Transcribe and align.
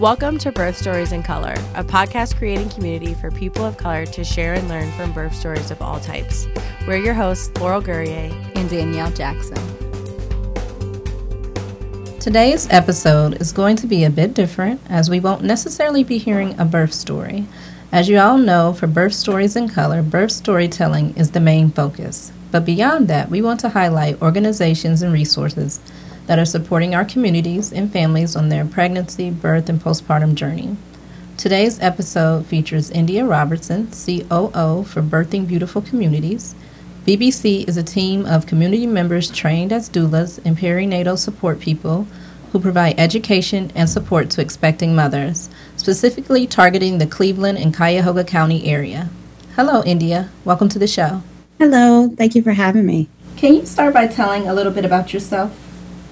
Welcome 0.00 0.38
to 0.38 0.52
Birth 0.52 0.76
Stories 0.76 1.10
in 1.10 1.24
Color, 1.24 1.54
a 1.74 1.82
podcast 1.82 2.36
creating 2.36 2.68
community 2.68 3.14
for 3.14 3.32
people 3.32 3.64
of 3.64 3.76
color 3.76 4.06
to 4.06 4.22
share 4.22 4.54
and 4.54 4.68
learn 4.68 4.92
from 4.92 5.10
birth 5.12 5.34
stories 5.34 5.72
of 5.72 5.82
all 5.82 5.98
types. 5.98 6.46
We're 6.86 6.98
your 6.98 7.14
hosts, 7.14 7.50
Laurel 7.58 7.80
Gourrier 7.80 8.30
and 8.54 8.70
Danielle 8.70 9.10
Jackson. 9.10 9.56
Today's 12.20 12.68
episode 12.70 13.40
is 13.40 13.50
going 13.50 13.74
to 13.74 13.88
be 13.88 14.04
a 14.04 14.10
bit 14.10 14.34
different 14.34 14.80
as 14.88 15.10
we 15.10 15.18
won't 15.18 15.42
necessarily 15.42 16.04
be 16.04 16.18
hearing 16.18 16.56
a 16.60 16.64
birth 16.64 16.92
story. 16.92 17.44
As 17.90 18.08
you 18.08 18.20
all 18.20 18.38
know, 18.38 18.72
for 18.72 18.86
Birth 18.86 19.14
Stories 19.14 19.56
in 19.56 19.68
Color, 19.68 20.04
birth 20.04 20.30
storytelling 20.30 21.16
is 21.16 21.32
the 21.32 21.40
main 21.40 21.72
focus. 21.72 22.30
But 22.52 22.64
beyond 22.64 23.08
that, 23.08 23.30
we 23.30 23.42
want 23.42 23.58
to 23.60 23.70
highlight 23.70 24.22
organizations 24.22 25.02
and 25.02 25.12
resources 25.12 25.80
that 26.28 26.38
are 26.38 26.44
supporting 26.44 26.94
our 26.94 27.06
communities 27.06 27.72
and 27.72 27.90
families 27.90 28.36
on 28.36 28.50
their 28.50 28.66
pregnancy, 28.66 29.30
birth, 29.30 29.70
and 29.70 29.80
postpartum 29.80 30.34
journey. 30.34 30.76
Today's 31.38 31.80
episode 31.80 32.44
features 32.44 32.90
India 32.90 33.24
Robertson, 33.24 33.86
COO 33.86 34.84
for 34.84 35.02
Birthing 35.02 35.48
Beautiful 35.48 35.80
Communities. 35.80 36.54
BBC 37.06 37.66
is 37.66 37.78
a 37.78 37.82
team 37.82 38.26
of 38.26 38.46
community 38.46 38.86
members 38.86 39.30
trained 39.30 39.72
as 39.72 39.88
doulas 39.88 40.38
and 40.44 40.58
perinatal 40.58 41.16
support 41.16 41.60
people 41.60 42.06
who 42.52 42.60
provide 42.60 43.00
education 43.00 43.72
and 43.74 43.88
support 43.88 44.28
to 44.28 44.42
expecting 44.42 44.94
mothers, 44.94 45.48
specifically 45.76 46.46
targeting 46.46 46.98
the 46.98 47.06
Cleveland 47.06 47.56
and 47.56 47.74
Cuyahoga 47.74 48.24
County 48.24 48.66
area. 48.66 49.08
Hello, 49.56 49.82
India. 49.84 50.28
Welcome 50.44 50.68
to 50.68 50.78
the 50.78 50.86
show. 50.86 51.22
Hello. 51.58 52.10
Thank 52.10 52.34
you 52.34 52.42
for 52.42 52.52
having 52.52 52.84
me. 52.84 53.08
Can 53.38 53.54
you 53.54 53.64
start 53.64 53.94
by 53.94 54.06
telling 54.06 54.46
a 54.46 54.52
little 54.52 54.72
bit 54.72 54.84
about 54.84 55.14
yourself? 55.14 55.67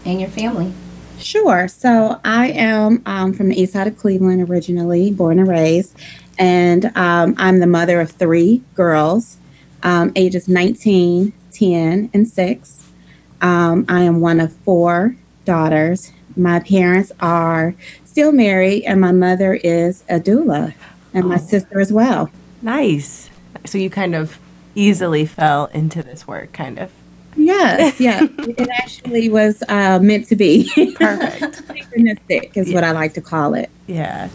And 0.06 0.20
your 0.20 0.30
family? 0.30 0.72
Sure. 1.18 1.66
So 1.68 2.20
I 2.24 2.48
am 2.48 3.02
um, 3.06 3.32
from 3.32 3.48
the 3.48 3.60
east 3.60 3.72
side 3.72 3.86
of 3.86 3.98
Cleveland 3.98 4.48
originally, 4.48 5.10
born 5.10 5.38
and 5.38 5.48
raised. 5.48 5.98
And 6.38 6.96
um, 6.96 7.34
I'm 7.38 7.60
the 7.60 7.66
mother 7.66 8.00
of 8.00 8.10
three 8.10 8.62
girls, 8.74 9.38
um, 9.82 10.12
ages 10.14 10.48
19, 10.48 11.32
10, 11.50 12.10
and 12.12 12.28
6. 12.28 12.92
Um, 13.40 13.84
I 13.88 14.02
am 14.02 14.20
one 14.20 14.40
of 14.40 14.52
four 14.52 15.16
daughters. 15.44 16.12
My 16.36 16.60
parents 16.60 17.12
are 17.20 17.74
still 18.04 18.32
married, 18.32 18.84
and 18.84 19.00
my 19.00 19.12
mother 19.12 19.54
is 19.54 20.04
a 20.08 20.20
doula, 20.20 20.74
and 21.14 21.24
oh. 21.24 21.28
my 21.28 21.36
sister 21.38 21.80
as 21.80 21.92
well. 21.92 22.30
Nice. 22.60 23.30
So 23.64 23.78
you 23.78 23.88
kind 23.88 24.14
of 24.14 24.38
easily 24.74 25.24
fell 25.24 25.66
into 25.66 26.02
this 26.02 26.26
work, 26.26 26.52
kind 26.52 26.78
of. 26.78 26.92
Yes, 27.36 28.00
yeah. 28.00 28.26
it 28.38 28.68
actually 28.68 29.28
was 29.28 29.62
uh, 29.68 29.98
meant 30.00 30.26
to 30.28 30.36
be. 30.36 30.70
Perfect. 30.96 31.66
Synchronistic 31.68 32.56
is 32.56 32.68
yeah. 32.68 32.74
what 32.74 32.84
I 32.84 32.92
like 32.92 33.14
to 33.14 33.20
call 33.20 33.54
it. 33.54 33.70
Yeah. 33.86 34.28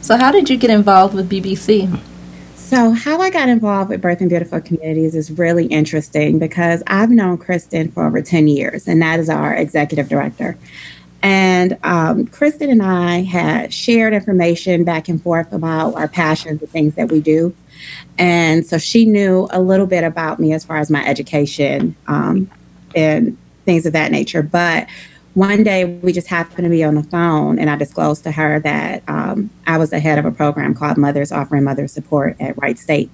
So, 0.00 0.16
how 0.16 0.32
did 0.32 0.48
you 0.48 0.56
get 0.56 0.70
involved 0.70 1.14
with 1.14 1.28
BBC? 1.30 2.00
So, 2.54 2.92
how 2.92 3.20
I 3.20 3.30
got 3.30 3.48
involved 3.48 3.90
with 3.90 4.02
Birthing 4.02 4.28
Beautiful 4.28 4.60
Communities 4.60 5.14
is 5.14 5.30
really 5.30 5.66
interesting 5.66 6.38
because 6.38 6.82
I've 6.86 7.10
known 7.10 7.38
Kristen 7.38 7.90
for 7.90 8.06
over 8.06 8.20
10 8.20 8.48
years, 8.48 8.86
and 8.86 9.00
that 9.02 9.20
is 9.20 9.30
our 9.30 9.54
executive 9.54 10.08
director. 10.08 10.58
And 11.22 11.78
um, 11.82 12.26
Kristen 12.26 12.70
and 12.70 12.82
I 12.82 13.22
had 13.22 13.72
shared 13.72 14.12
information 14.12 14.84
back 14.84 15.08
and 15.08 15.20
forth 15.20 15.52
about 15.52 15.94
our 15.94 16.08
passions 16.08 16.62
and 16.62 16.70
things 16.70 16.94
that 16.94 17.10
we 17.10 17.20
do. 17.20 17.54
And 18.18 18.66
so 18.66 18.78
she 18.78 19.04
knew 19.06 19.48
a 19.50 19.60
little 19.60 19.86
bit 19.86 20.04
about 20.04 20.40
me 20.40 20.52
as 20.52 20.64
far 20.64 20.78
as 20.78 20.90
my 20.90 21.04
education 21.06 21.94
um, 22.06 22.50
and 22.94 23.36
things 23.64 23.86
of 23.86 23.92
that 23.92 24.10
nature. 24.10 24.42
But 24.42 24.88
one 25.34 25.62
day 25.62 25.84
we 25.84 26.12
just 26.12 26.26
happened 26.26 26.64
to 26.64 26.70
be 26.70 26.82
on 26.82 26.96
the 26.96 27.02
phone, 27.04 27.58
and 27.58 27.70
I 27.70 27.76
disclosed 27.76 28.24
to 28.24 28.32
her 28.32 28.58
that 28.60 29.04
um, 29.06 29.50
I 29.66 29.78
was 29.78 29.90
the 29.90 30.00
head 30.00 30.18
of 30.18 30.24
a 30.24 30.32
program 30.32 30.74
called 30.74 30.96
Mothers 30.96 31.30
Offering 31.30 31.62
Mother 31.62 31.86
Support 31.86 32.36
at 32.40 32.60
Wright 32.60 32.78
State. 32.78 33.10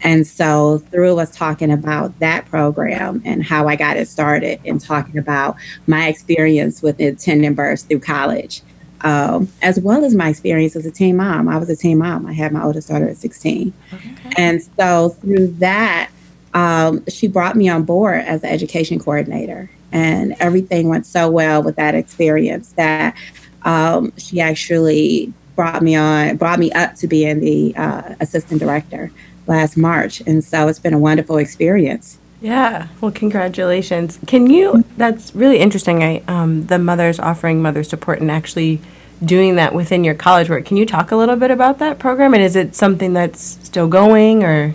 And 0.00 0.26
so, 0.26 0.78
through 0.78 1.18
us 1.18 1.36
talking 1.36 1.70
about 1.70 2.18
that 2.20 2.46
program 2.46 3.20
and 3.26 3.44
how 3.44 3.68
I 3.68 3.76
got 3.76 3.98
it 3.98 4.08
started, 4.08 4.60
and 4.64 4.80
talking 4.80 5.18
about 5.18 5.56
my 5.86 6.08
experience 6.08 6.82
with 6.82 6.98
attending 6.98 7.54
births 7.54 7.82
through 7.82 8.00
college, 8.00 8.62
um, 9.02 9.48
as 9.62 9.80
well 9.80 10.04
as 10.04 10.14
my 10.14 10.28
experience 10.28 10.76
as 10.76 10.86
a 10.86 10.90
teen 10.90 11.16
mom. 11.16 11.48
I 11.48 11.56
was 11.56 11.70
a 11.70 11.76
teen 11.76 11.98
mom. 11.98 12.26
I 12.26 12.32
had 12.32 12.52
my 12.52 12.62
oldest 12.62 12.88
daughter 12.88 13.08
at 13.08 13.16
16. 13.16 13.72
Okay. 13.92 14.32
And 14.36 14.62
so 14.62 15.10
through 15.10 15.48
that, 15.58 16.10
um, 16.54 17.04
she 17.08 17.28
brought 17.28 17.56
me 17.56 17.68
on 17.68 17.84
board 17.84 18.22
as 18.22 18.42
the 18.42 18.50
education 18.50 18.98
coordinator. 18.98 19.70
And 19.92 20.36
everything 20.38 20.88
went 20.88 21.06
so 21.06 21.30
well 21.30 21.62
with 21.62 21.76
that 21.76 21.94
experience 21.94 22.72
that 22.72 23.16
um, 23.62 24.12
she 24.16 24.40
actually 24.40 25.32
brought 25.56 25.82
me 25.82 25.96
on, 25.96 26.36
brought 26.36 26.58
me 26.58 26.70
up 26.72 26.94
to 26.96 27.06
being 27.06 27.40
the 27.40 27.74
uh, 27.76 28.14
assistant 28.20 28.60
director 28.60 29.10
last 29.46 29.76
March. 29.76 30.20
And 30.20 30.44
so 30.44 30.68
it's 30.68 30.78
been 30.78 30.94
a 30.94 30.98
wonderful 30.98 31.38
experience. 31.38 32.18
Yeah. 32.40 32.88
Well, 33.00 33.12
congratulations. 33.12 34.18
Can 34.26 34.48
you? 34.48 34.84
That's 34.96 35.34
really 35.34 35.58
interesting. 35.58 36.02
I 36.02 36.22
um, 36.26 36.66
the 36.66 36.78
mothers 36.78 37.18
offering 37.18 37.60
mother 37.60 37.84
support 37.84 38.20
and 38.20 38.30
actually 38.30 38.80
doing 39.22 39.56
that 39.56 39.74
within 39.74 40.04
your 40.04 40.14
college 40.14 40.48
work. 40.48 40.64
Can 40.64 40.78
you 40.78 40.86
talk 40.86 41.10
a 41.10 41.16
little 41.16 41.36
bit 41.36 41.50
about 41.50 41.78
that 41.80 41.98
program? 41.98 42.32
And 42.32 42.42
is 42.42 42.56
it 42.56 42.74
something 42.74 43.12
that's 43.12 43.58
still 43.62 43.88
going 43.88 44.42
or? 44.42 44.74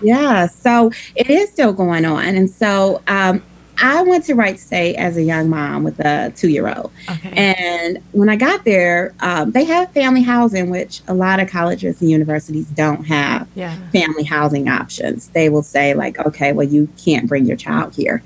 Yeah. 0.00 0.46
So 0.46 0.90
it 1.14 1.28
is 1.28 1.50
still 1.50 1.72
going 1.72 2.06
on, 2.06 2.24
and 2.24 2.48
so 2.48 3.02
um, 3.06 3.42
I 3.78 4.02
went 4.02 4.24
to 4.24 4.34
Wright 4.34 4.58
State 4.58 4.96
as 4.96 5.16
a 5.16 5.22
young 5.22 5.48
mom 5.48 5.84
with 5.84 5.98
a 6.00 6.32
two 6.34 6.48
year 6.48 6.68
old. 6.68 6.92
Okay. 7.10 7.32
And 7.36 8.02
when 8.12 8.28
I 8.28 8.36
got 8.36 8.64
there, 8.64 9.14
um, 9.20 9.52
they 9.52 9.64
have 9.64 9.92
family 9.92 10.22
housing, 10.22 10.70
which 10.70 11.02
a 11.08 11.14
lot 11.14 11.40
of 11.40 11.50
colleges 11.50 12.00
and 12.00 12.10
universities 12.10 12.66
don't 12.68 13.04
have 13.04 13.48
yeah. 13.54 13.76
family 13.90 14.24
housing 14.24 14.68
options. 14.68 15.28
They 15.28 15.48
will 15.48 15.62
say, 15.62 15.94
like, 15.94 16.18
okay, 16.20 16.52
well, 16.52 16.66
you 16.66 16.88
can't 16.96 17.28
bring 17.28 17.46
your 17.46 17.56
child 17.56 17.94
here. 17.94 18.22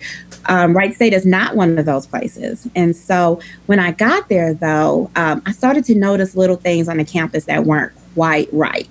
Um, 0.47 0.77
Wright 0.77 0.95
State 0.95 1.13
is 1.13 1.27
not 1.27 1.57
one 1.57 1.79
of 1.79 1.85
those 1.85 2.07
places. 2.07 2.69
And 2.75 2.95
so 2.97 3.41
when 3.67 3.79
I 3.79 3.93
got 3.93 4.29
there, 4.29 4.55
though, 4.55 5.11
um, 5.17 5.43
I 5.47 5.53
started 5.53 5.85
to 5.87 5.95
notice 5.95 6.37
little 6.37 6.57
things 6.57 6.89
on 6.89 6.97
the 6.97 7.05
campus 7.05 7.45
that 7.45 7.65
weren't 7.65 7.93
quite 8.15 8.49
right. 8.53 8.89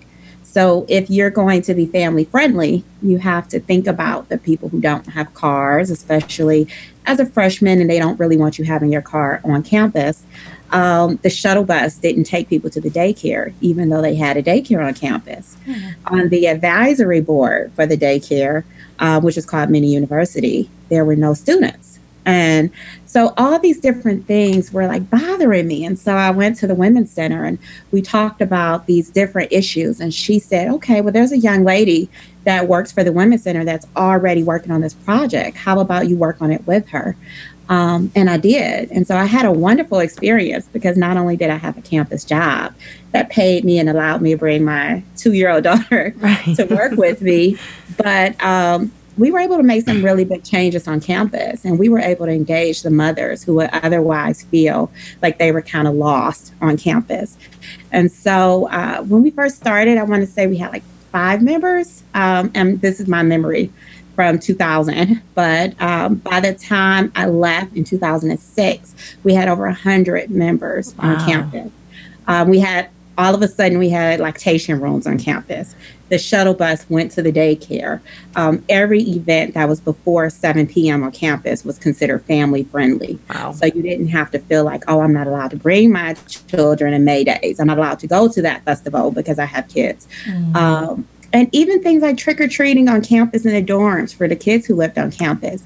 So 0.52 0.88
if 0.90 1.12
you're 1.12 1.30
going 1.30 1.62
to 1.62 1.76
be 1.76 1.86
family 1.86 2.26
friendly, 2.26 2.84
you 3.04 3.20
have 3.20 3.48
to 3.50 3.60
think 3.60 3.86
about 3.86 4.30
the 4.30 4.40
people 4.40 4.70
who 4.70 4.82
don't 4.82 5.06
have 5.10 5.32
cars, 5.36 5.92
especially 5.92 6.68
as 7.06 7.20
a 7.20 7.26
freshman 7.28 7.80
and 7.80 7.88
they 7.88 8.00
don't 8.00 8.20
really 8.20 8.36
want 8.36 8.58
you 8.58 8.66
having 8.66 8.92
your 8.92 9.04
car 9.04 9.42
on 9.44 9.62
campus. 9.62 10.26
Um, 10.72 11.20
the 11.22 11.30
shuttle 11.30 11.66
bus 11.66 12.00
didn't 12.00 12.24
take 12.24 12.50
people 12.50 12.72
to 12.72 12.82
the 12.82 12.90
daycare, 12.90 13.54
even 13.62 13.90
though 13.90 14.02
they 14.02 14.16
had 14.16 14.38
a 14.38 14.44
daycare 14.44 14.84
on 14.84 14.96
campus. 14.96 15.56
Mm-hmm. 15.68 16.16
On 16.16 16.30
the 16.30 16.48
advisory 16.48 17.22
board 17.22 17.72
for 17.74 17.86
the 17.86 17.96
daycare, 17.96 18.64
uh, 18.98 19.22
which 19.22 19.38
is 19.38 19.46
called 19.46 19.70
Mini 19.70 19.94
University, 19.94 20.68
there 20.90 21.06
were 21.06 21.16
no 21.16 21.36
students. 21.36 22.00
And 22.30 22.70
so 23.06 23.34
all 23.38 23.58
these 23.58 23.80
different 23.80 24.28
things 24.28 24.72
were 24.72 24.86
like 24.86 25.10
bothering 25.10 25.68
me. 25.68 25.84
And 25.84 25.98
so 25.98 26.14
I 26.14 26.30
went 26.30 26.58
to 26.58 26.68
the 26.68 26.76
Women's 26.76 27.12
Center 27.12 27.44
and 27.44 27.58
we 27.92 28.02
talked 28.02 28.40
about 28.40 28.86
these 28.86 29.10
different 29.10 29.52
issues. 29.52 30.00
And 30.00 30.14
she 30.14 30.38
said, 30.38 30.68
okay, 30.70 31.02
well, 31.02 31.12
there's 31.12 31.32
a 31.32 31.38
young 31.38 31.64
lady 31.64 32.10
that 32.44 32.68
works 32.68 32.92
for 32.92 33.04
the 33.04 33.12
Women's 33.12 33.44
Center 33.44 33.66
that's 33.66 33.88
already 33.96 34.44
working 34.44 34.72
on 34.72 34.82
this 34.82 34.94
project. 34.94 35.58
How 35.58 35.80
about 35.80 36.08
you 36.08 36.18
work 36.18 36.40
on 36.42 36.52
it 36.52 36.66
with 36.68 36.90
her? 36.90 37.16
Um, 37.68 38.12
and 38.16 38.30
I 38.30 38.38
did. 38.38 38.92
And 38.92 39.06
so 39.08 39.16
I 39.16 39.26
had 39.26 39.46
a 39.46 39.52
wonderful 39.52 40.00
experience 40.00 40.68
because 40.68 40.98
not 40.98 41.18
only 41.18 41.36
did 41.36 41.50
I 41.50 41.58
have 41.58 41.78
a 41.78 41.82
campus 41.82 42.24
job 42.24 42.76
that 43.12 43.30
paid 43.30 43.64
me 43.64 43.80
and 43.80 43.90
allowed 43.90 44.22
me 44.22 44.32
to 44.32 44.38
bring 44.38 44.64
my 44.64 45.04
two 45.18 45.34
year 45.34 45.50
old 45.50 45.64
daughter 45.66 46.14
right. 46.18 46.56
to 46.56 46.66
work 46.66 46.92
with 46.94 47.22
me, 47.22 47.58
but 47.98 48.42
um, 48.44 48.92
we 49.20 49.32
were 49.32 49.40
able 49.40 49.58
to 49.58 49.64
make 49.64 49.86
some 49.86 50.04
really 50.04 50.24
big 50.24 50.44
changes 50.44 50.88
on 50.88 51.02
campus 51.02 51.66
and 51.66 51.78
we 51.78 51.90
were 51.90 52.00
able 52.00 52.26
to 52.26 52.32
engage 52.32 52.84
the 52.84 52.90
mothers 52.90 53.44
who 53.44 53.56
would 53.56 53.70
otherwise 53.74 54.44
feel 54.44 54.90
like 55.22 55.38
they 55.38 55.52
were 55.52 55.62
kind 55.62 55.88
of 55.88 55.94
lost 55.94 56.54
on 56.62 56.78
campus. 56.78 57.38
And 57.92 58.12
so 58.12 58.70
uh, 58.70 59.02
when 59.04 59.22
we 59.22 59.32
first 59.32 59.58
started, 59.58 59.98
I 59.98 60.04
want 60.04 60.22
to 60.22 60.28
say 60.28 60.48
we 60.48 60.58
had 60.58 60.72
like 60.72 60.84
five 61.12 61.42
members. 61.42 62.04
Um, 62.14 62.52
and 62.56 62.80
this 62.82 63.00
is 63.00 63.08
my 63.08 63.22
memory 63.24 63.72
from 64.16 64.40
2000. 64.40 65.22
But 65.36 65.80
um, 65.82 66.16
by 66.16 66.40
the 66.40 66.54
time 66.54 67.12
I 67.16 67.26
left 67.26 67.76
in 67.76 67.84
2006, 67.84 69.18
we 69.24 69.34
had 69.34 69.50
over 69.50 69.64
100 69.64 70.30
members 70.30 70.96
wow. 70.96 71.16
on 71.16 71.26
campus. 71.26 71.72
Um, 72.28 72.50
we 72.50 72.60
had 72.60 72.90
all 73.20 73.36
of 73.36 73.42
a 73.42 73.48
sudden 73.50 73.78
we 73.78 73.90
had 73.90 74.22
lactation 74.22 74.80
rooms 74.80 75.06
on 75.06 75.20
campus. 75.20 75.76
The 76.08 76.18
shuttle 76.18 76.54
bus 76.54 76.90
went 76.90 77.12
to 77.12 77.22
the 77.22 77.34
daycare. 77.34 78.00
Um, 78.38 78.64
every 78.70 79.02
event 79.02 79.56
that 79.56 79.68
was 79.68 79.82
before 79.82 80.30
7 80.30 80.66
p.m. 80.68 81.04
on 81.04 81.12
campus 81.12 81.66
was 81.66 81.78
considered 81.78 82.24
family 82.24 82.64
friendly. 82.64 83.20
Wow. 83.30 83.52
So 83.52 83.66
you 83.66 83.82
didn't 83.82 84.08
have 84.08 84.32
to 84.32 84.40
feel 84.40 84.64
like, 84.64 84.86
oh, 84.88 85.02
I'm 85.02 85.12
not 85.12 85.28
allowed 85.28 85.52
to 85.52 85.58
bring 85.58 85.92
my 85.92 86.14
children 86.48 86.94
in 86.94 87.04
May 87.04 87.26
Daze. 87.26 87.60
I'm 87.60 87.68
not 87.68 87.78
allowed 87.78 88.00
to 88.00 88.08
go 88.08 88.30
to 88.30 88.42
that 88.42 88.64
festival 88.64 89.12
because 89.12 89.38
I 89.38 89.46
have 89.46 89.68
kids. 89.68 90.08
Mm. 90.26 90.56
Um, 90.56 91.08
and 91.34 91.50
even 91.52 91.84
things 91.84 92.02
like 92.02 92.18
trick 92.18 92.40
or 92.40 92.48
treating 92.48 92.88
on 92.88 93.02
campus 93.02 93.46
in 93.46 93.54
the 93.54 93.62
dorms 93.62 94.16
for 94.16 94.30
the 94.30 94.36
kids 94.36 94.66
who 94.66 94.76
lived 94.76 94.98
on 94.98 95.12
campus. 95.12 95.64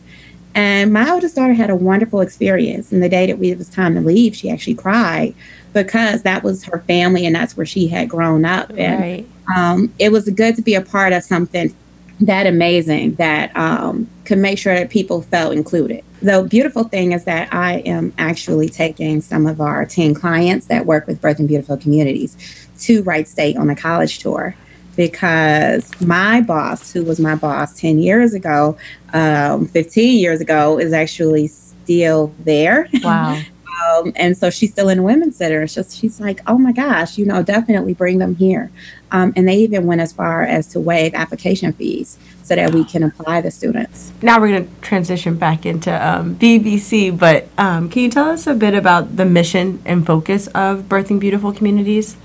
And 0.55 0.93
my 0.93 1.09
oldest 1.09 1.35
daughter 1.35 1.53
had 1.53 1.69
a 1.69 1.75
wonderful 1.75 2.21
experience. 2.21 2.91
And 2.91 3.01
the 3.01 3.09
day 3.09 3.25
that 3.25 3.39
we, 3.39 3.51
it 3.51 3.57
was 3.57 3.69
time 3.69 3.95
to 3.95 4.01
leave, 4.01 4.35
she 4.35 4.49
actually 4.49 4.75
cried 4.75 5.33
because 5.73 6.21
that 6.23 6.43
was 6.43 6.65
her 6.65 6.79
family 6.81 7.25
and 7.25 7.35
that's 7.35 7.57
where 7.57 7.65
she 7.65 7.87
had 7.87 8.09
grown 8.09 8.45
up. 8.45 8.71
And 8.77 9.01
right. 9.01 9.27
um, 9.55 9.91
it 9.97 10.11
was 10.11 10.29
good 10.29 10.55
to 10.55 10.61
be 10.61 10.75
a 10.75 10.81
part 10.81 11.13
of 11.13 11.23
something 11.23 11.75
that 12.19 12.45
amazing 12.45 13.15
that 13.15 13.55
um, 13.57 14.07
could 14.25 14.37
make 14.37 14.59
sure 14.59 14.75
that 14.75 14.89
people 14.89 15.23
felt 15.23 15.53
included. 15.53 16.03
The 16.21 16.43
beautiful 16.43 16.83
thing 16.83 17.11
is 17.11 17.25
that 17.25 17.53
I 17.53 17.79
am 17.79 18.13
actually 18.17 18.69
taking 18.69 19.19
some 19.21 19.45
of 19.47 19.59
our 19.59 19.85
teen 19.85 20.13
clients 20.13 20.67
that 20.67 20.85
work 20.85 21.07
with 21.07 21.19
Birthing 21.19 21.47
Beautiful 21.47 21.75
Communities 21.75 22.37
to 22.79 23.03
Wright 23.03 23.27
State 23.27 23.57
on 23.57 23.69
a 23.69 23.75
college 23.75 24.19
tour 24.19 24.55
because 24.95 25.99
my 26.01 26.41
boss, 26.41 26.91
who 26.91 27.03
was 27.03 27.19
my 27.19 27.35
boss 27.35 27.79
10 27.79 27.99
years 27.99 28.33
ago, 28.33 28.77
um, 29.13 29.67
15 29.67 30.19
years 30.19 30.41
ago, 30.41 30.79
is 30.79 30.93
actually 30.93 31.47
still 31.47 32.33
there. 32.39 32.87
Wow. 33.03 33.41
Um, 33.83 34.13
and 34.15 34.37
so 34.37 34.49
she's 34.49 34.71
still 34.71 34.89
in 34.89 34.97
the 34.97 35.03
women's 35.03 35.37
center. 35.37 35.65
Just, 35.65 35.97
she's 35.97 36.19
like, 36.19 36.41
oh 36.47 36.57
my 36.57 36.71
gosh, 36.71 37.17
you 37.17 37.25
know, 37.25 37.43
definitely 37.43 37.93
bring 37.93 38.19
them 38.19 38.35
here. 38.35 38.71
Um, 39.11 39.33
and 39.35 39.47
they 39.47 39.55
even 39.57 39.85
went 39.85 39.99
as 39.99 40.13
far 40.13 40.43
as 40.43 40.67
to 40.67 40.79
waive 40.79 41.13
application 41.13 41.73
fees 41.73 42.17
so 42.43 42.55
that 42.55 42.73
we 42.73 42.83
can 42.83 43.03
apply 43.03 43.41
the 43.41 43.51
students. 43.51 44.11
Now 44.21 44.39
we're 44.39 44.49
going 44.49 44.67
to 44.67 44.81
transition 44.81 45.37
back 45.37 45.65
into 45.65 45.91
um, 45.91 46.35
BBC, 46.35 47.17
but 47.17 47.47
um, 47.57 47.89
can 47.89 48.03
you 48.03 48.09
tell 48.09 48.29
us 48.29 48.47
a 48.47 48.53
bit 48.53 48.73
about 48.73 49.17
the 49.17 49.25
mission 49.25 49.81
and 49.85 50.05
focus 50.05 50.47
of 50.47 50.83
Birthing 50.83 51.19
Beautiful 51.19 51.51
Communities? 51.51 52.17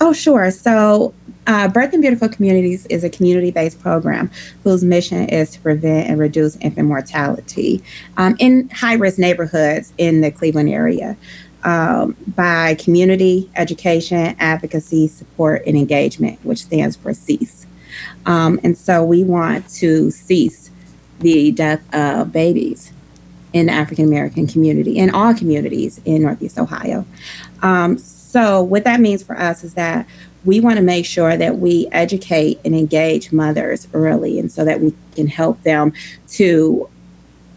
Oh, 0.00 0.12
sure. 0.12 0.50
So, 0.50 1.14
uh, 1.46 1.68
Birthing 1.68 2.00
Beautiful 2.00 2.28
Communities 2.28 2.86
is 2.86 3.04
a 3.04 3.10
community 3.10 3.50
based 3.50 3.80
program 3.80 4.30
whose 4.62 4.82
mission 4.82 5.28
is 5.28 5.50
to 5.50 5.60
prevent 5.60 6.08
and 6.08 6.18
reduce 6.18 6.56
infant 6.56 6.88
mortality 6.88 7.82
um, 8.16 8.36
in 8.38 8.68
high 8.70 8.94
risk 8.94 9.18
neighborhoods 9.18 9.92
in 9.98 10.20
the 10.20 10.30
Cleveland 10.30 10.68
area. 10.68 11.16
Um, 11.62 12.14
by 12.36 12.74
community, 12.74 13.50
education, 13.56 14.36
advocacy, 14.38 15.08
support, 15.08 15.62
and 15.66 15.78
engagement, 15.78 16.38
which 16.44 16.64
stands 16.64 16.94
for 16.94 17.14
CEASE. 17.14 17.64
Um, 18.26 18.60
and 18.62 18.76
so 18.76 19.02
we 19.02 19.24
want 19.24 19.66
to 19.76 20.10
cease 20.10 20.70
the 21.20 21.52
death 21.52 21.82
of 21.94 22.32
babies 22.32 22.92
in 23.54 23.66
the 23.66 23.72
African 23.72 24.04
American 24.04 24.46
community, 24.46 24.98
in 24.98 25.10
all 25.10 25.32
communities 25.32 26.00
in 26.04 26.22
Northeast 26.22 26.58
Ohio. 26.58 27.06
Um, 27.62 27.96
so, 27.96 28.62
what 28.62 28.84
that 28.84 29.00
means 29.00 29.22
for 29.22 29.38
us 29.38 29.62
is 29.64 29.74
that 29.74 30.06
we 30.44 30.60
want 30.60 30.76
to 30.76 30.82
make 30.82 31.06
sure 31.06 31.36
that 31.36 31.58
we 31.58 31.88
educate 31.92 32.60
and 32.64 32.74
engage 32.74 33.32
mothers 33.32 33.88
early, 33.94 34.38
and 34.38 34.52
so 34.52 34.64
that 34.64 34.80
we 34.80 34.92
can 35.14 35.28
help 35.28 35.62
them 35.62 35.92
to 36.30 36.90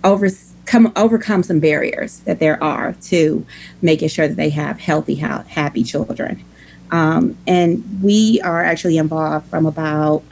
overcome 0.03 0.93
overcome 0.95 1.41
some 1.41 1.59
barriers 1.59 2.19
that 2.19 2.37
there 2.39 2.63
are 2.63 2.93
to 3.01 3.45
making 3.81 4.07
sure 4.07 4.27
that 4.27 4.37
they 4.37 4.51
have 4.51 4.79
healthy, 4.79 5.15
happy 5.15 5.83
children. 5.83 6.45
Um, 6.91 7.37
and 7.47 8.01
we 8.01 8.39
are 8.43 8.63
actually 8.63 8.97
involved 8.97 9.49
from 9.49 9.65
about 9.65 10.23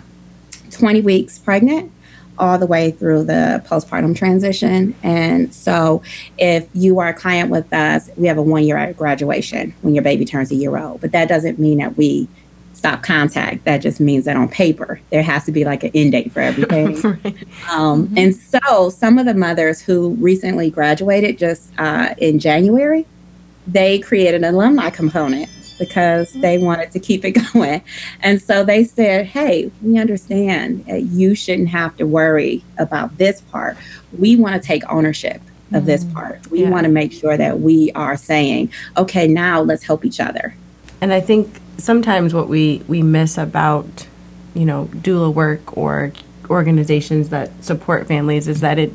20 0.71 1.01
weeks 1.01 1.37
pregnant 1.39 1.91
all 2.37 2.57
the 2.57 2.65
way 2.65 2.91
through 2.91 3.23
the 3.23 3.63
postpartum 3.67 4.15
transition. 4.15 4.95
And 5.03 5.53
so, 5.53 6.01
if 6.37 6.67
you 6.73 6.99
are 6.99 7.09
a 7.09 7.13
client 7.13 7.49
with 7.49 7.71
us, 7.73 8.09
we 8.15 8.27
have 8.27 8.37
a 8.37 8.41
one 8.41 8.63
year 8.63 8.93
graduation 8.93 9.73
when 9.81 9.93
your 9.93 10.03
baby 10.03 10.25
turns 10.25 10.51
a 10.51 10.55
year 10.55 10.77
old. 10.77 11.01
But 11.01 11.11
that 11.11 11.27
doesn't 11.27 11.59
mean 11.59 11.77
that 11.79 11.97
we 11.97 12.27
stop 12.73 13.03
contact. 13.03 13.63
That 13.65 13.77
just 13.77 13.99
means 13.99 14.25
that 14.25 14.35
on 14.35 14.49
paper, 14.49 14.99
there 15.09 15.23
has 15.23 15.45
to 15.45 15.51
be 15.51 15.65
like 15.65 15.83
an 15.83 15.91
end 15.95 16.11
date 16.11 16.31
for 16.31 16.41
everything. 16.41 16.99
right. 17.01 17.25
um, 17.71 18.07
mm-hmm. 18.07 18.17
And 18.17 18.35
so, 18.35 18.89
some 18.89 19.17
of 19.17 19.25
the 19.25 19.33
mothers 19.33 19.81
who 19.81 20.09
recently 20.15 20.69
graduated 20.69 21.37
just 21.37 21.71
uh, 21.77 22.13
in 22.17 22.39
January, 22.39 23.05
they 23.67 23.99
created 23.99 24.43
an 24.43 24.53
alumni 24.53 24.89
component 24.89 25.49
because 25.77 26.33
they 26.33 26.57
wanted 26.57 26.91
to 26.91 26.99
keep 26.99 27.25
it 27.25 27.31
going. 27.53 27.81
And 28.21 28.41
so 28.41 28.63
they 28.63 28.83
said, 28.83 29.27
hey, 29.27 29.71
we 29.81 29.97
understand 29.99 30.85
that 30.85 31.03
you 31.03 31.35
shouldn't 31.35 31.69
have 31.69 31.97
to 31.97 32.05
worry 32.05 32.63
about 32.77 33.17
this 33.17 33.41
part. 33.41 33.77
We 34.17 34.35
want 34.35 34.61
to 34.61 34.65
take 34.65 34.83
ownership 34.89 35.41
of 35.71 35.79
mm-hmm. 35.79 35.85
this 35.85 36.03
part. 36.05 36.47
We 36.47 36.63
yeah. 36.63 36.69
want 36.69 36.85
to 36.85 36.91
make 36.91 37.11
sure 37.11 37.35
that 37.35 37.59
we 37.59 37.91
are 37.93 38.17
saying, 38.17 38.71
okay, 38.97 39.27
now 39.27 39.61
let's 39.61 39.83
help 39.83 40.05
each 40.05 40.19
other. 40.19 40.55
And 41.01 41.11
I 41.11 41.21
think 41.21 41.59
sometimes 41.77 42.33
what 42.33 42.47
we, 42.47 42.83
we 42.87 43.01
miss 43.01 43.37
about, 43.37 44.07
you 44.53 44.65
know, 44.65 44.89
doula 44.93 45.33
work 45.33 45.77
or 45.77 46.13
organizations 46.49 47.29
that 47.29 47.63
support 47.63 48.07
families 48.07 48.47
is 48.47 48.61
that 48.61 48.77
it 48.77 48.93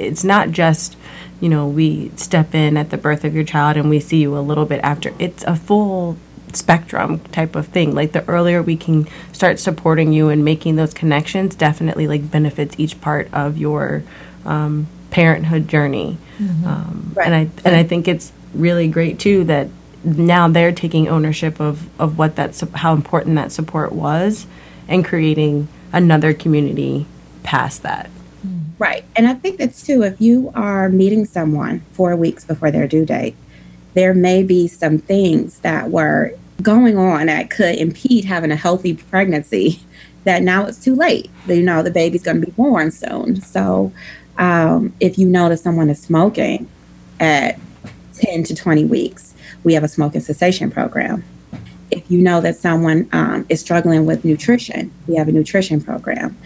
it's 0.00 0.24
not 0.24 0.50
just 0.50 0.96
you 1.40 1.48
know, 1.48 1.66
we 1.66 2.10
step 2.16 2.54
in 2.54 2.76
at 2.76 2.90
the 2.90 2.98
birth 2.98 3.24
of 3.24 3.34
your 3.34 3.44
child 3.44 3.76
and 3.76 3.88
we 3.88 3.98
see 4.00 4.18
you 4.18 4.36
a 4.36 4.40
little 4.40 4.66
bit 4.66 4.80
after. 4.82 5.14
It's 5.18 5.42
a 5.44 5.56
full 5.56 6.16
spectrum 6.52 7.20
type 7.32 7.56
of 7.56 7.66
thing. 7.68 7.94
Like 7.94 8.12
the 8.12 8.26
earlier 8.28 8.62
we 8.62 8.76
can 8.76 9.08
start 9.32 9.58
supporting 9.58 10.12
you 10.12 10.28
and 10.28 10.44
making 10.44 10.76
those 10.76 10.92
connections, 10.92 11.54
definitely 11.54 12.06
like 12.06 12.30
benefits 12.30 12.74
each 12.78 13.00
part 13.00 13.32
of 13.32 13.56
your 13.56 14.02
um, 14.44 14.86
parenthood 15.10 15.68
journey. 15.68 16.18
Mm-hmm. 16.38 16.66
Um, 16.66 17.12
right. 17.14 17.26
And 17.26 17.34
I 17.34 17.40
and 17.64 17.76
I 17.76 17.84
think 17.84 18.08
it's 18.08 18.32
really 18.54 18.88
great 18.88 19.18
too 19.18 19.44
that 19.44 19.68
now 20.02 20.48
they're 20.48 20.72
taking 20.72 21.08
ownership 21.08 21.60
of 21.60 21.88
of 22.00 22.18
what 22.18 22.36
that 22.36 22.58
how 22.74 22.94
important 22.94 23.36
that 23.36 23.52
support 23.52 23.92
was, 23.92 24.46
and 24.88 25.04
creating 25.04 25.68
another 25.92 26.34
community 26.34 27.06
past 27.42 27.82
that. 27.82 28.10
Right. 28.80 29.04
And 29.14 29.28
I 29.28 29.34
think 29.34 29.58
that's 29.58 29.86
too, 29.86 30.02
if 30.02 30.18
you 30.22 30.50
are 30.54 30.88
meeting 30.88 31.26
someone 31.26 31.80
four 31.92 32.16
weeks 32.16 32.46
before 32.46 32.70
their 32.70 32.88
due 32.88 33.04
date, 33.04 33.36
there 33.92 34.14
may 34.14 34.42
be 34.42 34.68
some 34.68 34.96
things 34.96 35.58
that 35.58 35.90
were 35.90 36.32
going 36.62 36.96
on 36.96 37.26
that 37.26 37.50
could 37.50 37.74
impede 37.74 38.24
having 38.24 38.50
a 38.50 38.56
healthy 38.56 38.94
pregnancy 38.94 39.80
that 40.24 40.42
now 40.42 40.64
it's 40.64 40.82
too 40.82 40.96
late. 40.96 41.30
You 41.46 41.62
know, 41.62 41.82
the 41.82 41.90
baby's 41.90 42.22
going 42.22 42.40
to 42.40 42.46
be 42.46 42.52
born 42.52 42.90
soon. 42.90 43.42
So 43.42 43.92
um, 44.38 44.94
if 44.98 45.18
you 45.18 45.28
notice 45.28 45.62
someone 45.62 45.90
is 45.90 46.00
smoking 46.00 46.66
at 47.20 47.60
10 48.14 48.44
to 48.44 48.54
20 48.54 48.86
weeks, 48.86 49.34
we 49.62 49.74
have 49.74 49.84
a 49.84 49.88
smoking 49.88 50.22
cessation 50.22 50.70
program 50.70 51.22
if 51.90 52.10
you 52.10 52.18
know 52.18 52.40
that 52.40 52.56
someone 52.56 53.08
um, 53.12 53.46
is 53.48 53.60
struggling 53.60 54.06
with 54.06 54.24
nutrition, 54.24 54.92
we 55.06 55.16
have 55.16 55.28
a 55.28 55.32
nutrition 55.32 55.80
program. 55.80 56.36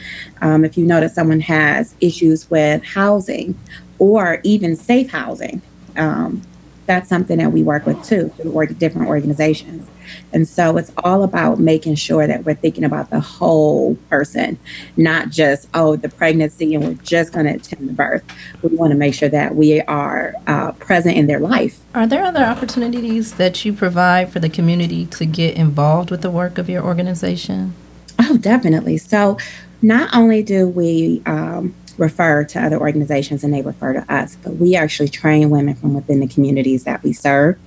Um, 0.40 0.64
if 0.64 0.76
you 0.76 0.86
know 0.86 1.00
that 1.00 1.12
someone 1.12 1.40
has 1.40 1.94
issues 2.00 2.50
with 2.50 2.84
housing 2.84 3.58
or 3.98 4.40
even 4.42 4.76
safe 4.76 5.10
housing, 5.10 5.62
um, 5.96 6.42
that's 6.86 7.08
something 7.08 7.38
that 7.38 7.52
we 7.52 7.62
work 7.62 7.86
with 7.86 8.02
too 8.04 8.28
through 8.36 8.66
different 8.66 9.08
organizations. 9.08 9.88
And 10.32 10.46
so 10.46 10.76
it's 10.76 10.92
all 10.98 11.22
about 11.22 11.58
making 11.58 11.94
sure 11.94 12.26
that 12.26 12.44
we're 12.44 12.54
thinking 12.54 12.84
about 12.84 13.10
the 13.10 13.20
whole 13.20 13.94
person, 14.10 14.58
not 14.96 15.30
just, 15.30 15.68
oh, 15.74 15.96
the 15.96 16.08
pregnancy 16.08 16.74
and 16.74 16.84
we're 16.84 16.94
just 17.02 17.32
going 17.32 17.46
to 17.46 17.54
attend 17.54 17.88
the 17.88 17.92
birth. 17.92 18.22
We 18.62 18.76
want 18.76 18.90
to 18.92 18.98
make 18.98 19.14
sure 19.14 19.28
that 19.28 19.54
we 19.54 19.80
are 19.82 20.23
uh, 20.46 20.72
present 20.72 21.16
in 21.16 21.26
their 21.26 21.40
life. 21.40 21.80
Are 21.94 22.06
there 22.06 22.24
other 22.24 22.44
opportunities 22.44 23.34
that 23.34 23.64
you 23.64 23.72
provide 23.72 24.32
for 24.32 24.40
the 24.40 24.48
community 24.48 25.06
to 25.06 25.26
get 25.26 25.56
involved 25.56 26.10
with 26.10 26.22
the 26.22 26.30
work 26.30 26.58
of 26.58 26.68
your 26.68 26.84
organization? 26.84 27.74
Oh, 28.18 28.36
definitely. 28.36 28.98
So 28.98 29.38
not 29.82 30.14
only 30.14 30.42
do 30.42 30.68
we, 30.68 31.22
um, 31.26 31.74
refer 31.98 32.44
to 32.44 32.62
other 32.62 32.78
organizations 32.80 33.44
and 33.44 33.52
they 33.52 33.62
refer 33.62 33.92
to 33.92 34.12
us. 34.12 34.36
But 34.42 34.56
we 34.56 34.76
actually 34.76 35.08
train 35.08 35.50
women 35.50 35.74
from 35.74 35.94
within 35.94 36.20
the 36.20 36.26
communities 36.26 36.84
that 36.84 37.02
we 37.02 37.12
serve 37.12 37.58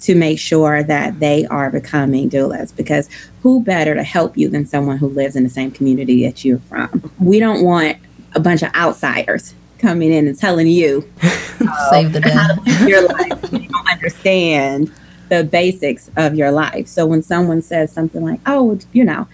to 0.00 0.14
make 0.14 0.38
sure 0.38 0.82
that 0.82 1.20
they 1.20 1.46
are 1.46 1.70
becoming 1.70 2.28
doulas 2.28 2.74
because 2.74 3.08
who 3.42 3.62
better 3.62 3.94
to 3.94 4.02
help 4.02 4.36
you 4.36 4.48
than 4.48 4.66
someone 4.66 4.98
who 4.98 5.08
lives 5.08 5.36
in 5.36 5.42
the 5.42 5.50
same 5.50 5.70
community 5.70 6.24
that 6.24 6.44
you're 6.44 6.58
from? 6.58 7.10
We 7.18 7.38
don't 7.38 7.64
want 7.64 7.98
a 8.34 8.40
bunch 8.40 8.62
of 8.62 8.74
outsiders 8.74 9.54
coming 9.84 10.10
in 10.10 10.26
and 10.26 10.38
telling 10.38 10.66
you 10.66 11.06
uh, 11.22 11.90
save 11.90 12.12
the 12.12 12.20
day 12.20 12.88
your 12.88 13.06
life. 13.06 13.52
You 13.52 13.68
don't 13.68 13.88
understand 13.88 14.92
the 15.28 15.44
basics 15.44 16.10
of 16.16 16.34
your 16.34 16.50
life. 16.50 16.88
So 16.88 17.06
when 17.06 17.22
someone 17.22 17.62
says 17.62 17.92
something 17.92 18.24
like, 18.24 18.40
"Oh, 18.46 18.78
you 18.92 19.04
know, 19.04 19.28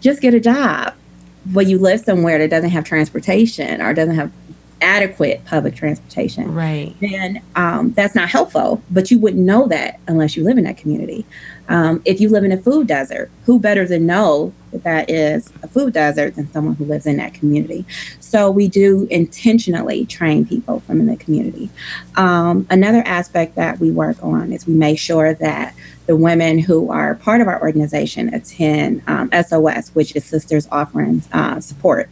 just 0.00 0.20
get 0.20 0.34
a 0.34 0.40
job," 0.40 0.94
well, 1.52 1.66
you 1.66 1.78
live 1.78 2.00
somewhere 2.00 2.38
that 2.38 2.50
doesn't 2.50 2.70
have 2.70 2.84
transportation 2.84 3.80
or 3.80 3.94
doesn't 3.94 4.16
have 4.16 4.32
adequate 4.80 5.44
public 5.44 5.76
transportation, 5.76 6.52
right? 6.52 6.94
Then 7.00 7.42
um, 7.54 7.92
that's 7.92 8.14
not 8.14 8.28
helpful. 8.28 8.82
But 8.90 9.10
you 9.10 9.18
wouldn't 9.18 9.44
know 9.44 9.68
that 9.68 10.00
unless 10.08 10.36
you 10.36 10.44
live 10.44 10.58
in 10.58 10.64
that 10.64 10.76
community. 10.76 11.24
Um, 11.68 12.02
if 12.04 12.20
you 12.20 12.28
live 12.28 12.44
in 12.44 12.52
a 12.52 12.58
food 12.58 12.88
desert, 12.88 13.30
who 13.44 13.58
better 13.58 13.86
than 13.86 14.06
know 14.06 14.52
that 14.72 15.10
is 15.10 15.52
a 15.62 15.68
food 15.68 15.92
desert 15.92 16.36
than 16.36 16.50
someone 16.52 16.74
who 16.74 16.84
lives 16.84 17.06
in 17.06 17.16
that 17.18 17.34
community? 17.34 17.84
So 18.20 18.50
we 18.50 18.68
do 18.68 19.06
intentionally 19.10 20.06
train 20.06 20.46
people 20.46 20.80
from 20.80 21.00
in 21.00 21.06
the 21.06 21.16
community. 21.16 21.70
Um, 22.16 22.66
another 22.70 23.02
aspect 23.06 23.54
that 23.56 23.78
we 23.78 23.90
work 23.90 24.22
on 24.22 24.52
is 24.52 24.66
we 24.66 24.74
make 24.74 24.98
sure 24.98 25.34
that 25.34 25.74
the 26.06 26.16
women 26.16 26.58
who 26.58 26.90
are 26.90 27.14
part 27.14 27.40
of 27.40 27.46
our 27.46 27.60
organization 27.62 28.32
attend 28.34 29.02
um, 29.06 29.30
SOS, 29.32 29.90
which 29.90 30.16
is 30.16 30.24
Sisters 30.24 30.66
Offering 30.70 31.22
uh, 31.32 31.60
Support 31.60 32.10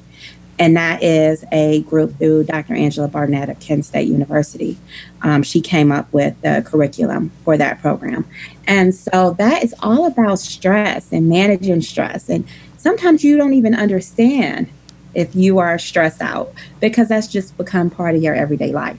and 0.61 0.77
that 0.77 1.03
is 1.03 1.43
a 1.51 1.81
group 1.83 2.19
through 2.19 2.45
Dr. 2.45 2.75
Angela 2.75 3.09
Barnett 3.09 3.49
of 3.49 3.59
Kent 3.61 3.87
State 3.87 4.07
University. 4.07 4.77
Um, 5.23 5.43
she 5.43 5.63
came 5.63 5.91
up 5.91 6.13
with 6.13 6.39
the 6.43 6.63
curriculum 6.65 7.33
for 7.45 7.57
that 7.57 7.81
program. 7.81 8.29
And 8.67 8.95
so 8.95 9.33
that 9.39 9.65
is 9.65 9.75
all 9.81 10.07
about 10.07 10.39
stress 10.39 11.13
and 11.13 11.31
managing 11.31 11.81
stress. 11.81 12.29
And 12.29 12.47
sometimes 12.77 13.25
you 13.25 13.39
don't 13.39 13.55
even 13.55 13.75
understand 13.75 14.69
if 15.15 15.35
you 15.35 15.59
are 15.59 15.79
stressed 15.79 16.21
out 16.21 16.53
because 16.79 17.09
that's 17.09 17.27
just 17.27 17.57
become 17.57 17.89
part 17.89 18.15
of 18.15 18.23
your 18.23 18.35
everyday 18.35 18.71
life. 18.71 18.99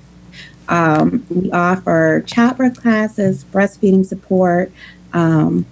Um, 0.67 1.27
we 1.29 1.51
offer 1.51 2.23
childbirth 2.25 2.81
classes, 2.81 3.43
breastfeeding 3.43 4.03
support, 4.03 4.71
um, 5.13 5.67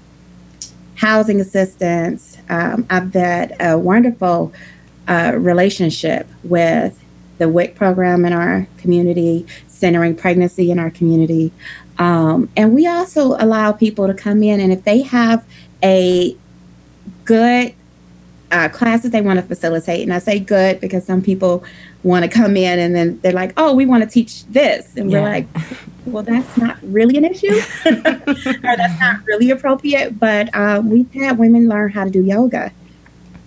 housing 0.96 1.42
assistance. 1.42 2.38
Um, 2.48 2.86
I've 2.92 3.12
had 3.12 3.56
a 3.60 3.76
wonderful 3.76 4.54
uh, 5.10 5.34
relationship 5.36 6.28
with 6.44 7.04
the 7.40 7.50
WIC 7.50 7.76
program 7.76 8.24
in 8.26 8.32
our 8.32 8.68
community, 8.78 9.46
centering 9.68 10.16
pregnancy 10.16 10.72
in 10.72 10.80
our 10.80 10.90
community. 10.90 11.52
Um, 11.98 12.50
and 12.56 12.74
we 12.74 12.88
also 12.88 13.36
allow 13.38 13.72
people 13.72 14.08
to 14.08 14.14
come 14.14 14.44
in, 14.44 14.62
and 14.62 14.72
if 14.72 14.84
they 14.84 15.02
have 15.02 15.46
a 15.84 16.38
good 17.26 17.74
uh, 18.52 18.70
classes 18.70 19.12
they 19.12 19.22
want 19.22 19.40
to 19.40 19.46
facilitate, 19.46 20.04
and 20.04 20.14
I 20.14 20.20
say 20.20 20.40
good 20.40 20.80
because 20.80 21.06
some 21.06 21.22
people 21.22 21.64
want 22.04 22.24
to 22.24 22.30
come 22.30 22.56
in 22.56 22.80
and 22.80 22.96
then 22.96 23.20
they're 23.20 23.34
like, 23.34 23.54
oh, 23.58 23.74
we 23.74 23.86
want 23.86 24.04
to 24.04 24.10
teach 24.10 24.46
this. 24.46 24.96
And 24.96 25.12
yeah. 25.12 25.22
we're 25.22 25.30
like, 25.30 25.48
well, 26.06 26.24
that's 26.24 26.58
not 26.58 26.78
really 26.82 27.18
an 27.18 27.26
issue 27.26 27.54
or 27.86 28.78
that's 28.78 29.00
not 29.00 29.26
really 29.26 29.52
appropriate. 29.52 30.18
But 30.18 30.54
uh, 30.56 30.82
we've 30.84 31.12
had 31.14 31.38
women 31.38 31.68
learn 31.68 31.92
how 31.92 32.06
to 32.06 32.10
do 32.10 32.24
yoga. 32.24 32.72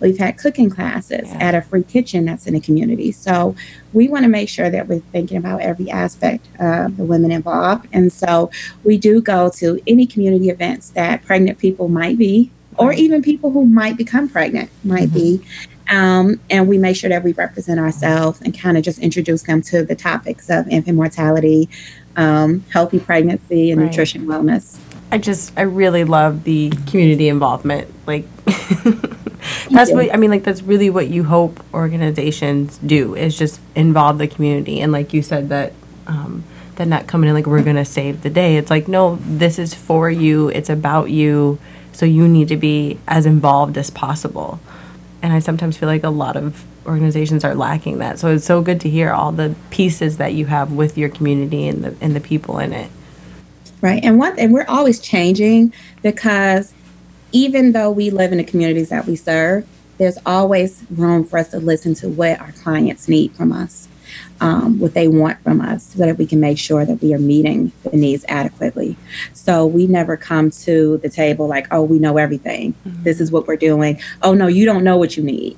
We've 0.02 0.18
had 0.18 0.36
cooking 0.36 0.68
classes 0.68 1.28
yeah. 1.28 1.38
at 1.38 1.54
a 1.54 1.62
free 1.62 1.84
kitchen 1.84 2.24
that's 2.24 2.46
in 2.46 2.54
the 2.54 2.60
community. 2.60 3.12
So 3.12 3.54
we 3.92 4.08
want 4.08 4.24
to 4.24 4.28
make 4.28 4.48
sure 4.48 4.68
that 4.68 4.88
we're 4.88 4.98
thinking 4.98 5.36
about 5.36 5.60
every 5.60 5.90
aspect 5.90 6.48
of 6.58 6.96
the 6.96 7.04
women 7.04 7.30
involved. 7.30 7.86
And 7.92 8.12
so 8.12 8.50
we 8.82 8.98
do 8.98 9.22
go 9.22 9.48
to 9.56 9.80
any 9.86 10.06
community 10.06 10.48
events 10.50 10.90
that 10.90 11.22
pregnant 11.22 11.58
people 11.58 11.88
might 11.88 12.18
be, 12.18 12.50
or 12.76 12.92
even 12.92 13.22
people 13.22 13.52
who 13.52 13.64
might 13.64 13.96
become 13.96 14.28
pregnant 14.28 14.70
might 14.82 15.10
mm-hmm. 15.10 15.40
be. 15.40 15.46
Um, 15.88 16.40
and 16.48 16.68
we 16.68 16.78
make 16.78 16.96
sure 16.96 17.10
that 17.10 17.22
we 17.22 17.32
represent 17.32 17.78
ourselves 17.78 18.40
and 18.40 18.58
kind 18.58 18.76
of 18.76 18.82
just 18.82 18.98
introduce 18.98 19.42
them 19.42 19.62
to 19.62 19.84
the 19.84 19.94
topics 19.94 20.48
of 20.48 20.66
infant 20.68 20.96
mortality, 20.96 21.68
um, 22.16 22.64
healthy 22.72 22.98
pregnancy, 22.98 23.70
and 23.70 23.80
right. 23.80 23.88
nutrition 23.88 24.26
wellness. 24.26 24.78
I 25.10 25.18
just, 25.18 25.52
I 25.58 25.62
really 25.62 26.04
love 26.04 26.44
the 26.44 26.70
community 26.86 27.28
involvement. 27.28 27.92
Like, 28.06 28.26
that's 29.70 29.92
what 29.92 30.12
I 30.12 30.16
mean. 30.16 30.30
Like, 30.30 30.44
that's 30.44 30.62
really 30.62 30.90
what 30.90 31.08
you 31.08 31.24
hope 31.24 31.64
organizations 31.74 32.78
do 32.78 33.14
is 33.14 33.36
just 33.36 33.60
involve 33.74 34.18
the 34.18 34.28
community. 34.28 34.80
And 34.80 34.92
like 34.92 35.12
you 35.12 35.22
said, 35.22 35.48
that 35.50 35.72
um, 36.06 36.44
they're 36.76 36.86
not 36.86 37.06
coming 37.06 37.28
in 37.28 37.34
like 37.34 37.46
we're 37.46 37.62
going 37.62 37.76
to 37.76 37.84
save 37.84 38.22
the 38.22 38.30
day. 38.30 38.56
It's 38.56 38.70
like, 38.70 38.88
no, 38.88 39.16
this 39.20 39.58
is 39.58 39.74
for 39.74 40.10
you. 40.10 40.48
It's 40.48 40.70
about 40.70 41.10
you. 41.10 41.58
So 41.92 42.06
you 42.06 42.26
need 42.26 42.48
to 42.48 42.56
be 42.56 42.98
as 43.06 43.26
involved 43.26 43.76
as 43.76 43.90
possible 43.90 44.60
and 45.22 45.32
I 45.32 45.38
sometimes 45.38 45.76
feel 45.76 45.88
like 45.88 46.02
a 46.02 46.10
lot 46.10 46.36
of 46.36 46.64
organizations 46.84 47.44
are 47.44 47.54
lacking 47.54 47.98
that. 47.98 48.18
So 48.18 48.34
it's 48.34 48.44
so 48.44 48.60
good 48.60 48.80
to 48.80 48.90
hear 48.90 49.12
all 49.12 49.30
the 49.30 49.54
pieces 49.70 50.16
that 50.16 50.34
you 50.34 50.46
have 50.46 50.72
with 50.72 50.98
your 50.98 51.08
community 51.08 51.68
and 51.68 51.84
the 51.84 51.96
and 52.00 52.14
the 52.14 52.20
people 52.20 52.58
in 52.58 52.72
it. 52.72 52.90
Right. 53.80 54.04
And 54.04 54.18
what 54.18 54.38
and 54.38 54.52
we're 54.52 54.66
always 54.66 54.98
changing 54.98 55.72
because 56.02 56.74
even 57.32 57.72
though 57.72 57.90
we 57.90 58.10
live 58.10 58.32
in 58.32 58.38
the 58.38 58.44
communities 58.44 58.90
that 58.90 59.06
we 59.06 59.16
serve, 59.16 59.66
there's 59.98 60.18
always 60.24 60.84
room 60.90 61.24
for 61.24 61.38
us 61.38 61.50
to 61.50 61.58
listen 61.58 61.94
to 61.94 62.08
what 62.08 62.40
our 62.40 62.52
clients 62.52 63.08
need 63.08 63.32
from 63.32 63.52
us 63.52 63.88
um, 64.40 64.78
what 64.78 64.94
they 64.94 65.08
want 65.08 65.40
from 65.42 65.60
us 65.60 65.94
so 65.94 65.98
that 66.00 66.18
we 66.18 66.26
can 66.26 66.40
make 66.40 66.58
sure 66.58 66.84
that 66.84 67.00
we 67.00 67.14
are 67.14 67.18
meeting 67.18 67.72
the 67.84 67.96
needs 67.96 68.24
adequately. 68.28 68.96
So 69.32 69.64
we 69.64 69.86
never 69.86 70.16
come 70.16 70.50
to 70.50 70.98
the 70.98 71.08
table 71.08 71.46
like, 71.46 71.66
oh, 71.70 71.82
we 71.82 71.98
know 71.98 72.16
everything. 72.16 72.74
Mm-hmm. 72.86 73.04
This 73.04 73.20
is 73.20 73.30
what 73.30 73.46
we're 73.46 73.56
doing. 73.56 74.00
Oh, 74.22 74.34
no, 74.34 74.48
you 74.48 74.64
don't 74.64 74.84
know 74.84 74.96
what 74.96 75.16
you 75.16 75.22
need. 75.22 75.56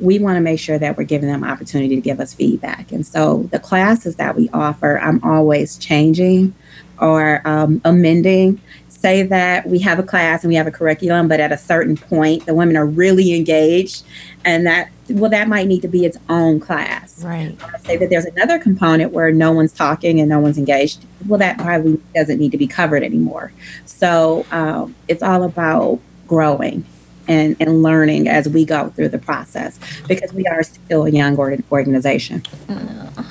We 0.00 0.18
want 0.18 0.36
to 0.36 0.40
make 0.40 0.58
sure 0.58 0.78
that 0.78 0.96
we're 0.96 1.04
giving 1.04 1.28
them 1.28 1.44
opportunity 1.44 1.94
to 1.94 2.00
give 2.00 2.18
us 2.18 2.34
feedback. 2.34 2.90
And 2.90 3.06
so 3.06 3.48
the 3.52 3.60
classes 3.60 4.16
that 4.16 4.34
we 4.34 4.48
offer, 4.52 4.98
I'm 4.98 5.22
always 5.22 5.76
changing 5.76 6.54
or 6.98 7.42
um, 7.44 7.80
amending 7.84 8.60
say 9.02 9.22
that 9.24 9.66
we 9.66 9.80
have 9.80 9.98
a 9.98 10.02
class 10.02 10.44
and 10.44 10.48
we 10.48 10.54
have 10.54 10.66
a 10.66 10.70
curriculum, 10.70 11.28
but 11.28 11.40
at 11.40 11.52
a 11.52 11.58
certain 11.58 11.96
point, 11.96 12.46
the 12.46 12.54
women 12.54 12.76
are 12.76 12.86
really 12.86 13.34
engaged, 13.34 14.04
and 14.44 14.66
that 14.66 14.90
well, 15.10 15.30
that 15.30 15.48
might 15.48 15.66
need 15.66 15.82
to 15.82 15.88
be 15.88 16.06
its 16.06 16.16
own 16.28 16.60
class. 16.60 17.22
Right. 17.22 17.54
say 17.84 17.96
that 17.98 18.08
there's 18.08 18.24
another 18.24 18.58
component 18.58 19.12
where 19.12 19.30
no 19.32 19.52
one's 19.52 19.72
talking 19.72 20.20
and 20.20 20.28
no 20.28 20.38
one's 20.38 20.56
engaged. 20.56 21.04
Well, 21.26 21.38
that 21.38 21.58
probably 21.58 22.00
doesn't 22.14 22.38
need 22.38 22.52
to 22.52 22.58
be 22.58 22.66
covered 22.66 23.02
anymore. 23.02 23.52
So 23.84 24.46
um, 24.50 24.94
it's 25.08 25.22
all 25.22 25.42
about 25.42 26.00
growing 26.26 26.84
and, 27.28 27.56
and 27.60 27.82
learning 27.82 28.28
as 28.28 28.48
we 28.48 28.64
go 28.64 28.88
through 28.90 29.08
the 29.08 29.18
process 29.18 29.78
because 30.08 30.32
we 30.32 30.46
are 30.46 30.62
still 30.62 31.04
a 31.04 31.10
young 31.10 31.36
organization. 31.70 32.42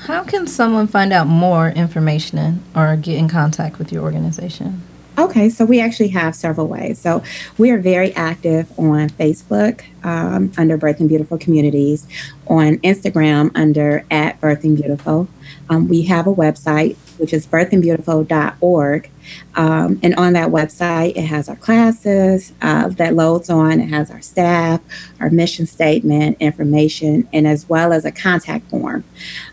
How 0.06 0.24
can 0.24 0.48
someone 0.48 0.88
find 0.88 1.12
out 1.12 1.28
more 1.28 1.70
information 1.70 2.64
or 2.76 2.96
get 2.96 3.18
in 3.18 3.28
contact 3.28 3.80
with 3.80 3.92
your 3.92 4.04
organization? 4.04 4.84
Okay, 5.18 5.50
so 5.50 5.66
we 5.66 5.82
actually 5.82 6.10
have 6.10 6.36
several 6.36 6.68
ways. 6.68 6.98
So 6.98 7.22
we 7.58 7.70
are 7.72 7.78
very 7.78 8.14
active 8.14 8.72
on 8.80 9.10
Facebook 9.10 9.84
um, 10.06 10.52
under 10.58 10.78
Birthing 10.78 11.10
Beautiful 11.10 11.38
Communities, 11.38 12.08
on 12.48 12.78
Instagram 12.78 13.52
under 13.54 14.06
at 14.10 14.40
Birthing 14.40 14.76
Beautiful. 14.76 15.28
Um, 15.70 15.90
we 15.90 16.04
have 16.04 16.28
a 16.28 16.34
website 16.34 16.96
which 17.22 17.34
is 17.34 17.46
birthingbeautiful.org. 17.46 19.12
Um, 19.54 20.00
and 20.02 20.16
on 20.16 20.34
that 20.34 20.50
website, 20.50 21.16
it 21.16 21.26
has 21.26 21.48
our 21.48 21.56
classes 21.56 22.52
uh, 22.64 22.88
that 22.90 23.14
loads 23.14 23.48
on. 23.48 23.80
It 23.80 23.90
has 23.90 24.10
our 24.10 24.22
staff, 24.22 24.82
our 25.20 25.30
mission 25.30 25.68
statement, 25.68 26.38
information, 26.40 27.30
and 27.32 27.46
as 27.46 27.70
well 27.70 27.94
as 27.94 28.06
a 28.06 28.12
contact 28.12 28.68
form. 28.72 29.04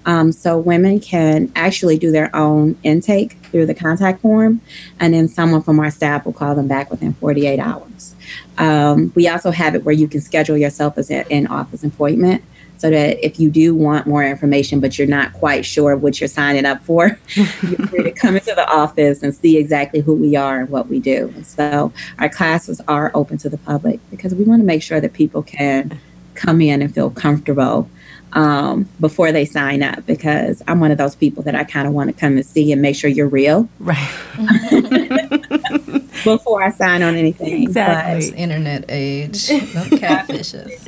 Um, 0.06 0.32
so 0.32 0.56
women 0.56 0.98
can 0.98 1.52
actually 1.54 1.98
do 1.98 2.10
their 2.10 2.34
own 2.34 2.78
intake 2.82 3.32
through 3.50 3.66
the 3.66 3.74
contact 3.74 4.22
form, 4.22 4.62
and 4.98 5.12
then 5.12 5.28
someone 5.28 5.62
from 5.62 5.78
our 5.78 5.90
staff 5.90 6.24
will 6.24 6.32
call 6.32 6.54
them 6.54 6.68
back 6.68 6.90
within 6.90 7.12
48 7.12 7.60
hours. 7.60 8.14
Um, 8.56 9.12
we 9.14 9.28
also 9.28 9.50
have 9.50 9.74
it 9.74 9.84
where 9.84 9.94
you 9.94 10.08
can 10.08 10.22
schedule 10.22 10.56
yourself 10.56 10.96
as 10.96 11.10
an 11.10 11.26
in 11.28 11.46
office 11.46 11.84
appointment 11.84 12.42
so 12.78 12.90
that 12.90 13.24
if 13.24 13.38
you 13.38 13.50
do 13.50 13.74
want 13.74 14.06
more 14.06 14.24
information 14.24 14.80
but 14.80 14.98
you're 14.98 15.08
not 15.08 15.32
quite 15.34 15.66
sure 15.66 15.96
what 15.96 16.20
you're 16.20 16.28
signing 16.28 16.64
up 16.64 16.82
for, 16.84 17.18
you're 17.34 17.86
free 17.88 18.04
to 18.04 18.12
come 18.12 18.36
into 18.36 18.54
the 18.54 18.66
office 18.68 19.22
and 19.22 19.34
see 19.34 19.58
exactly 19.58 20.00
who 20.00 20.14
we 20.14 20.36
are 20.36 20.60
and 20.60 20.70
what 20.70 20.88
we 20.88 21.00
do. 21.00 21.32
And 21.34 21.46
so 21.46 21.92
our 22.18 22.28
classes 22.28 22.80
are 22.88 23.10
open 23.14 23.36
to 23.38 23.48
the 23.48 23.58
public 23.58 24.00
because 24.10 24.34
we 24.34 24.44
want 24.44 24.60
to 24.60 24.66
make 24.66 24.82
sure 24.82 25.00
that 25.00 25.12
people 25.12 25.42
can 25.42 26.00
come 26.34 26.60
in 26.60 26.80
and 26.80 26.94
feel 26.94 27.10
comfortable 27.10 27.90
um, 28.32 28.88
before 29.00 29.32
they 29.32 29.44
sign 29.44 29.82
up 29.82 30.06
because 30.06 30.62
I'm 30.68 30.80
one 30.80 30.92
of 30.92 30.98
those 30.98 31.16
people 31.16 31.42
that 31.44 31.54
I 31.54 31.64
kind 31.64 31.88
of 31.88 31.94
want 31.94 32.08
to 32.10 32.12
come 32.18 32.36
and 32.36 32.46
see 32.46 32.70
and 32.70 32.80
make 32.80 32.94
sure 32.94 33.10
you're 33.10 33.28
real. 33.28 33.68
Right. 33.80 33.96
before 36.24 36.62
I 36.62 36.70
sign 36.70 37.02
on 37.02 37.16
anything. 37.16 37.62
Exactly. 37.62 38.30
But, 38.30 38.38
internet 38.38 38.84
age. 38.88 39.50
No 39.50 39.56
catfishes 39.98 40.84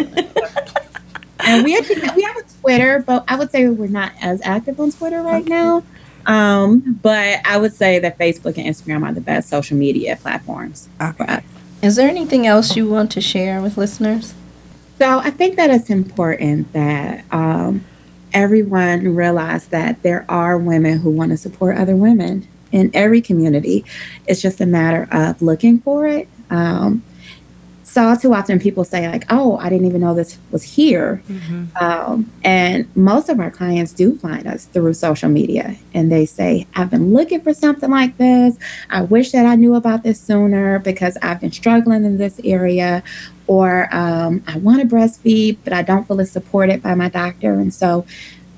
and 1.50 1.64
we 1.64 1.76
actually 1.76 2.00
we 2.16 2.22
have 2.22 2.36
a 2.36 2.42
Twitter, 2.60 2.98
but 3.00 3.24
I 3.28 3.36
would 3.36 3.50
say 3.50 3.68
we're 3.68 3.88
not 3.88 4.12
as 4.20 4.40
active 4.42 4.80
on 4.80 4.92
Twitter 4.92 5.22
right 5.22 5.42
okay. 5.42 5.50
now. 5.50 5.82
Um, 6.26 6.98
but 7.02 7.40
I 7.46 7.56
would 7.56 7.72
say 7.72 7.98
that 7.98 8.18
Facebook 8.18 8.58
and 8.58 8.66
Instagram 8.66 9.04
are 9.04 9.12
the 9.12 9.20
best 9.20 9.48
social 9.48 9.76
media 9.76 10.16
platforms 10.16 10.88
okay. 11.00 11.40
Is 11.82 11.96
there 11.96 12.08
anything 12.08 12.46
else 12.46 12.76
you 12.76 12.88
want 12.88 13.10
to 13.12 13.20
share 13.22 13.62
with 13.62 13.78
listeners? 13.78 14.34
So 14.98 15.18
I 15.18 15.30
think 15.30 15.56
that 15.56 15.70
it's 15.70 15.88
important 15.88 16.74
that 16.74 17.24
um, 17.32 17.86
everyone 18.34 19.14
realize 19.14 19.68
that 19.68 20.02
there 20.02 20.26
are 20.28 20.58
women 20.58 20.98
who 20.98 21.10
want 21.10 21.30
to 21.30 21.38
support 21.38 21.78
other 21.78 21.96
women 21.96 22.46
in 22.70 22.90
every 22.92 23.22
community. 23.22 23.84
It's 24.26 24.42
just 24.42 24.60
a 24.60 24.66
matter 24.66 25.08
of 25.10 25.40
looking 25.40 25.80
for 25.80 26.06
it. 26.06 26.28
Um, 26.50 27.02
so 27.90 28.06
all 28.06 28.16
too 28.16 28.32
often 28.32 28.60
people 28.60 28.84
say 28.84 29.08
like, 29.08 29.24
"Oh, 29.30 29.56
I 29.56 29.68
didn't 29.68 29.88
even 29.88 30.00
know 30.00 30.14
this 30.14 30.38
was 30.52 30.62
here," 30.62 31.20
mm-hmm. 31.28 31.76
um, 31.84 32.30
and 32.44 32.88
most 32.94 33.28
of 33.28 33.40
our 33.40 33.50
clients 33.50 33.92
do 33.92 34.16
find 34.16 34.46
us 34.46 34.66
through 34.66 34.94
social 34.94 35.28
media, 35.28 35.76
and 35.92 36.10
they 36.10 36.24
say, 36.24 36.68
"I've 36.76 36.88
been 36.88 37.12
looking 37.12 37.40
for 37.40 37.52
something 37.52 37.90
like 37.90 38.16
this. 38.16 38.56
I 38.90 39.02
wish 39.02 39.32
that 39.32 39.44
I 39.44 39.56
knew 39.56 39.74
about 39.74 40.04
this 40.04 40.20
sooner 40.20 40.78
because 40.78 41.18
I've 41.20 41.40
been 41.40 41.50
struggling 41.50 42.04
in 42.04 42.16
this 42.16 42.40
area." 42.44 43.02
Or 43.48 43.92
um, 43.92 44.44
I 44.46 44.58
want 44.58 44.80
to 44.80 44.86
breastfeed, 44.86 45.58
but 45.64 45.72
I 45.72 45.82
don't 45.82 46.06
feel 46.06 46.24
supported 46.24 46.84
by 46.84 46.94
my 46.94 47.08
doctor. 47.08 47.54
And 47.54 47.74
so, 47.74 48.06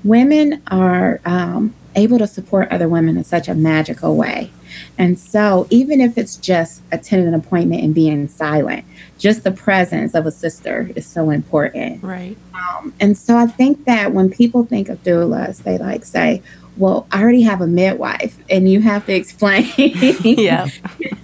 women 0.03 0.61
are 0.67 1.19
um, 1.25 1.73
able 1.95 2.19
to 2.19 2.27
support 2.27 2.71
other 2.71 2.87
women 2.87 3.17
in 3.17 3.23
such 3.23 3.47
a 3.47 3.55
magical 3.55 4.15
way. 4.15 4.51
And 4.97 5.19
so, 5.19 5.67
even 5.69 6.01
if 6.01 6.17
it's 6.17 6.35
just 6.35 6.81
attending 6.91 7.27
an 7.27 7.33
appointment 7.33 7.83
and 7.83 7.93
being 7.93 8.27
silent, 8.27 8.85
just 9.17 9.43
the 9.43 9.51
presence 9.51 10.13
of 10.13 10.25
a 10.25 10.31
sister 10.31 10.91
is 10.95 11.05
so 11.05 11.29
important. 11.29 12.03
Right. 12.03 12.37
Um, 12.53 12.93
and 12.99 13.17
so, 13.17 13.37
I 13.37 13.47
think 13.47 13.85
that 13.85 14.13
when 14.13 14.29
people 14.29 14.65
think 14.65 14.89
of 14.89 15.03
doulas, 15.03 15.63
they 15.63 15.77
like 15.77 16.05
say, 16.05 16.41
well, 16.75 17.05
I 17.11 17.21
already 17.21 17.43
have 17.43 17.61
a 17.61 17.67
midwife, 17.67 18.37
and 18.49 18.69
you 18.69 18.81
have 18.81 19.05
to 19.05 19.13
explain 19.13 19.71
yeah. 19.77 20.67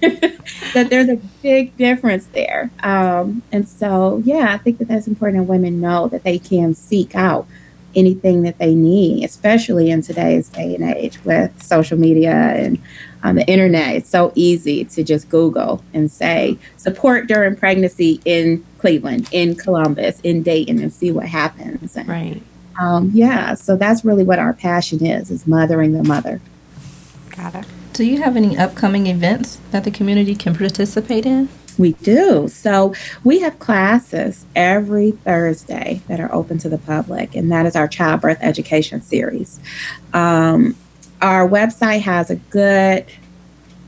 that 0.00 0.86
there's 0.90 1.08
a 1.08 1.16
big 1.42 1.76
difference 1.76 2.26
there. 2.26 2.70
Um, 2.82 3.42
and 3.50 3.68
so, 3.68 4.22
yeah, 4.24 4.52
I 4.54 4.58
think 4.58 4.78
that 4.78 4.88
that's 4.88 5.08
important. 5.08 5.48
Women 5.48 5.80
know 5.80 6.08
that 6.08 6.22
they 6.22 6.38
can 6.38 6.74
seek 6.74 7.16
out 7.16 7.46
anything 7.94 8.42
that 8.42 8.58
they 8.58 8.74
need, 8.74 9.24
especially 9.24 9.90
in 9.90 10.02
today's 10.02 10.48
day 10.48 10.74
and 10.74 10.84
age 10.84 11.22
with 11.24 11.62
social 11.62 11.98
media 11.98 12.32
and 12.32 12.80
on 13.22 13.30
um, 13.30 13.36
the 13.36 13.46
internet. 13.46 13.96
It's 13.96 14.10
so 14.10 14.32
easy 14.34 14.84
to 14.86 15.02
just 15.02 15.28
Google 15.28 15.82
and 15.92 16.10
say 16.10 16.58
support 16.76 17.26
during 17.26 17.56
pregnancy 17.56 18.20
in 18.24 18.64
Cleveland, 18.78 19.28
in 19.32 19.54
Columbus, 19.54 20.20
in 20.20 20.42
Dayton, 20.42 20.78
and 20.80 20.92
see 20.92 21.10
what 21.10 21.26
happens. 21.26 21.96
And, 21.96 22.08
right. 22.08 22.42
Um, 22.80 23.10
yeah, 23.12 23.54
so 23.54 23.76
that's 23.76 24.04
really 24.04 24.24
what 24.24 24.38
our 24.38 24.54
passion 24.54 25.04
is: 25.04 25.30
is 25.30 25.46
mothering 25.46 25.92
the 25.92 26.02
mother. 26.02 26.40
Got 27.36 27.54
it. 27.56 27.66
Do 27.92 28.04
you 28.04 28.22
have 28.22 28.36
any 28.36 28.56
upcoming 28.56 29.06
events 29.08 29.58
that 29.72 29.84
the 29.84 29.90
community 29.90 30.34
can 30.34 30.54
participate 30.54 31.26
in? 31.26 31.48
We 31.76 31.92
do. 31.94 32.48
So 32.48 32.94
we 33.24 33.40
have 33.40 33.58
classes 33.58 34.44
every 34.54 35.12
Thursday 35.12 36.02
that 36.08 36.20
are 36.20 36.32
open 36.32 36.58
to 36.58 36.68
the 36.68 36.78
public, 36.78 37.34
and 37.34 37.50
that 37.52 37.66
is 37.66 37.76
our 37.76 37.88
childbirth 37.88 38.38
education 38.40 39.00
series. 39.00 39.60
Um, 40.12 40.76
our 41.22 41.48
website 41.48 42.00
has 42.00 42.30
a 42.30 42.36
good 42.36 43.06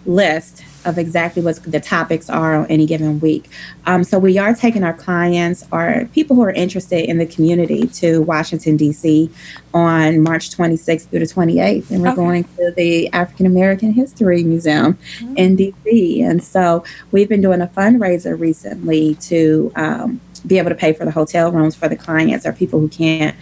list 0.05 0.65
of 0.85 0.99
exactly 0.99 1.43
what 1.43 1.63
the 1.63 1.81
topics 1.81 2.29
are 2.29 2.57
on 2.57 2.67
any 2.67 2.87
given 2.87 3.21
week. 3.21 3.49
Um, 3.87 4.03
so 4.05 4.19
we 4.19 4.39
are 4.39 4.55
taking 4.55 4.83
our 4.83 4.93
clients 4.93 5.65
or 5.71 6.09
people 6.13 6.35
who 6.37 6.43
are 6.43 6.51
interested 6.51 7.09
in 7.09 7.19
the 7.19 7.27
community 7.27 7.87
to 7.87 8.21
Washington, 8.23 8.77
D.C. 8.77 9.31
on 9.73 10.21
March 10.21 10.51
26th 10.51 11.09
through 11.09 11.21
the 11.21 11.27
28th. 11.27 11.91
And 11.91 12.03
we're 12.03 12.09
okay. 12.09 12.17
going 12.17 12.45
to 12.45 12.73
the 12.77 13.09
African 13.13 13.47
American 13.47 13.93
History 13.93 14.43
Museum 14.43 14.95
mm-hmm. 14.95 15.37
in 15.37 15.57
D.C. 15.57 16.23
And 16.23 16.43
so 16.43 16.85
we've 17.13 17.29
been 17.29 17.43
doing 17.43 17.61
a 17.61 17.69
fundraiser 17.69 18.39
recently 18.39 19.15
to 19.17 19.73
um, 19.77 20.21
be 20.47 20.59
able 20.59 20.71
to 20.71 20.77
pay 20.77 20.93
for 20.93 21.05
the 21.05 21.13
hotel 21.13 21.53
rooms 21.53 21.77
for 21.77 21.89
the 21.89 21.97
clients 21.97 22.45
or 22.45 22.53
people 22.53 22.81
who 22.81 22.89
can't 22.89 23.37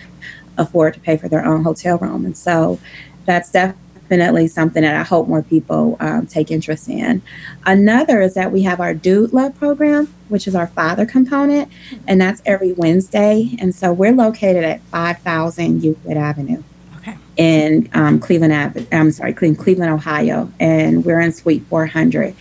afford 0.59 0.92
to 0.94 1.00
pay 1.00 1.16
for 1.16 1.28
their 1.28 1.44
own 1.44 1.64
hotel 1.64 1.97
room. 1.97 2.26
And 2.26 2.37
so 2.37 2.78
that's 3.24 3.50
definitely 3.50 4.48
something 4.48 4.82
that 4.82 4.96
I 4.96 5.02
hope 5.02 5.28
more 5.28 5.42
people 5.42 5.96
um, 6.00 6.26
take 6.26 6.50
interest 6.50 6.88
in. 6.88 7.22
Another 7.64 8.20
is 8.20 8.34
that 8.34 8.50
we 8.50 8.62
have 8.62 8.80
our 8.80 8.94
Dude 8.94 9.32
Love 9.32 9.56
program, 9.56 10.12
which 10.28 10.46
is 10.46 10.54
our 10.54 10.66
father 10.66 11.06
component, 11.06 11.70
and 12.06 12.20
that's 12.20 12.42
every 12.44 12.72
Wednesday. 12.72 13.56
And 13.60 13.74
so 13.74 13.92
we're 13.92 14.12
located 14.12 14.64
at 14.64 14.80
5000 14.82 15.82
Euclid 15.82 16.16
Avenue. 16.16 16.62
Okay. 16.98 17.16
In 17.36 17.88
um, 17.94 18.18
Cleveland, 18.18 18.86
I'm 18.92 19.10
sorry, 19.12 19.32
Cleveland, 19.32 19.92
Ohio, 19.92 20.52
and 20.58 21.04
we're 21.04 21.20
in 21.20 21.32
Suite 21.32 21.62
400. 21.64 22.34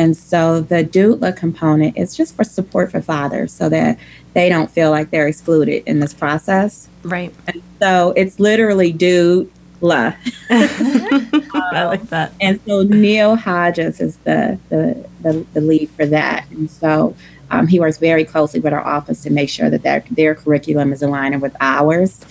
And 0.00 0.16
so 0.16 0.62
the 0.62 0.82
doula 0.82 1.36
component 1.36 1.98
is 1.98 2.16
just 2.16 2.34
for 2.34 2.42
support 2.42 2.90
for 2.90 3.02
fathers 3.02 3.52
so 3.52 3.68
that 3.68 3.98
they 4.32 4.48
don't 4.48 4.70
feel 4.70 4.90
like 4.90 5.10
they're 5.10 5.28
excluded 5.28 5.82
in 5.86 6.00
this 6.00 6.14
process. 6.14 6.88
Right. 7.02 7.34
And 7.46 7.62
so 7.80 8.14
it's 8.16 8.40
literally 8.40 8.92
dude 8.92 9.50
La. 9.80 10.14
I 10.50 11.84
like 11.84 12.02
that. 12.10 12.32
And 12.40 12.60
so 12.66 12.82
Neil 12.82 13.36
Hodges 13.36 14.00
is 14.00 14.16
the, 14.18 14.58
the, 14.68 15.08
the, 15.22 15.46
the 15.54 15.60
lead 15.60 15.90
for 15.90 16.06
that. 16.06 16.48
And 16.50 16.70
so 16.70 17.16
um, 17.50 17.66
he 17.66 17.80
works 17.80 17.98
very 17.98 18.24
closely 18.24 18.60
with 18.60 18.72
our 18.72 18.86
office 18.86 19.22
to 19.24 19.30
make 19.30 19.48
sure 19.48 19.70
that 19.70 19.82
their, 19.82 20.04
their 20.10 20.34
curriculum 20.34 20.92
is 20.92 21.02
aligning 21.02 21.40
with 21.40 21.56
ours. 21.60 22.24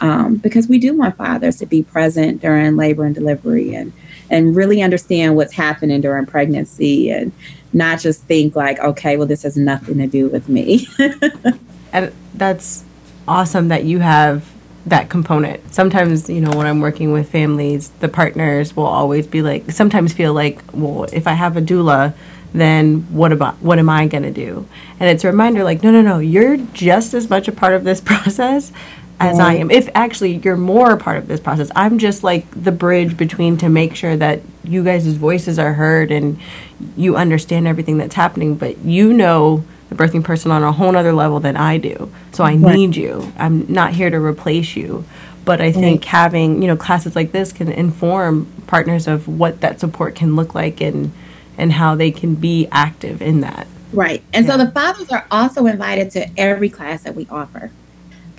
Um, 0.00 0.36
because 0.36 0.68
we 0.68 0.78
do 0.78 0.94
want 0.94 1.16
fathers 1.16 1.56
to 1.58 1.66
be 1.66 1.82
present 1.82 2.42
during 2.42 2.76
labor 2.76 3.04
and 3.04 3.14
delivery 3.14 3.74
and, 3.74 3.92
and 4.28 4.54
really 4.54 4.82
understand 4.82 5.36
what's 5.36 5.54
happening 5.54 6.00
during 6.00 6.26
pregnancy 6.26 7.10
and 7.10 7.32
not 7.72 8.00
just 8.00 8.24
think 8.24 8.54
like, 8.54 8.78
okay, 8.80 9.16
well, 9.16 9.26
this 9.26 9.44
has 9.44 9.56
nothing 9.56 9.98
to 9.98 10.06
do 10.06 10.28
with 10.28 10.48
me. 10.48 10.86
and 11.92 12.12
that's 12.34 12.84
awesome 13.26 13.68
that 13.68 13.84
you 13.84 14.00
have 14.00 14.44
that 14.86 15.10
component. 15.10 15.74
Sometimes, 15.74 16.30
you 16.30 16.40
know, 16.40 16.56
when 16.56 16.66
I'm 16.66 16.80
working 16.80 17.12
with 17.12 17.28
families, 17.28 17.88
the 18.00 18.08
partners 18.08 18.74
will 18.76 18.86
always 18.86 19.26
be 19.26 19.42
like, 19.42 19.70
sometimes 19.72 20.12
feel 20.12 20.32
like, 20.32 20.62
well, 20.72 21.04
if 21.12 21.26
I 21.26 21.32
have 21.32 21.56
a 21.56 21.60
doula, 21.60 22.14
then 22.52 23.00
what 23.12 23.32
about 23.32 23.60
what 23.60 23.78
am 23.78 23.90
I 23.90 24.06
going 24.06 24.22
to 24.22 24.30
do? 24.30 24.66
And 24.98 25.10
it's 25.10 25.24
a 25.24 25.26
reminder 25.26 25.64
like, 25.64 25.82
no, 25.82 25.90
no, 25.90 26.02
no, 26.02 26.18
you're 26.18 26.56
just 26.56 27.12
as 27.14 27.28
much 27.28 27.48
a 27.48 27.52
part 27.52 27.74
of 27.74 27.84
this 27.84 28.00
process 28.04 28.72
as 29.18 29.40
I 29.40 29.54
am. 29.54 29.70
If 29.70 29.88
actually 29.94 30.36
you're 30.36 30.56
more 30.56 30.92
a 30.92 30.98
part 30.98 31.18
of 31.18 31.26
this 31.26 31.40
process, 31.40 31.70
I'm 31.74 31.98
just 31.98 32.22
like 32.22 32.46
the 32.50 32.72
bridge 32.72 33.16
between 33.16 33.56
to 33.58 33.68
make 33.68 33.96
sure 33.96 34.16
that 34.16 34.42
you 34.62 34.84
guys' 34.84 35.06
voices 35.06 35.58
are 35.58 35.72
heard 35.72 36.10
and 36.12 36.38
you 36.96 37.16
understand 37.16 37.66
everything 37.66 37.98
that's 37.98 38.14
happening, 38.14 38.54
but 38.56 38.78
you 38.78 39.12
know 39.12 39.64
birthing 39.96 40.24
person 40.24 40.50
on 40.50 40.62
a 40.62 40.72
whole 40.72 40.96
other 40.96 41.12
level 41.12 41.40
than 41.40 41.56
I 41.56 41.78
do. 41.78 42.12
So 42.32 42.44
I 42.44 42.54
right. 42.54 42.76
need 42.76 42.96
you. 42.96 43.32
I'm 43.36 43.70
not 43.72 43.92
here 43.92 44.10
to 44.10 44.18
replace 44.18 44.76
you. 44.76 45.04
But 45.44 45.60
I 45.60 45.70
think 45.70 46.02
right. 46.02 46.04
having, 46.06 46.60
you 46.60 46.66
know, 46.66 46.76
classes 46.76 47.14
like 47.14 47.30
this 47.30 47.52
can 47.52 47.70
inform 47.70 48.46
partners 48.66 49.06
of 49.06 49.28
what 49.28 49.60
that 49.60 49.78
support 49.78 50.16
can 50.16 50.34
look 50.34 50.56
like 50.56 50.80
and 50.80 51.12
and 51.56 51.72
how 51.72 51.94
they 51.94 52.10
can 52.10 52.34
be 52.34 52.68
active 52.72 53.22
in 53.22 53.40
that. 53.42 53.66
Right. 53.92 54.22
And 54.32 54.44
yeah. 54.44 54.52
so 54.52 54.64
the 54.64 54.70
fathers 54.72 55.10
are 55.10 55.24
also 55.30 55.66
invited 55.66 56.10
to 56.12 56.28
every 56.38 56.68
class 56.68 57.04
that 57.04 57.14
we 57.14 57.26
offer 57.30 57.70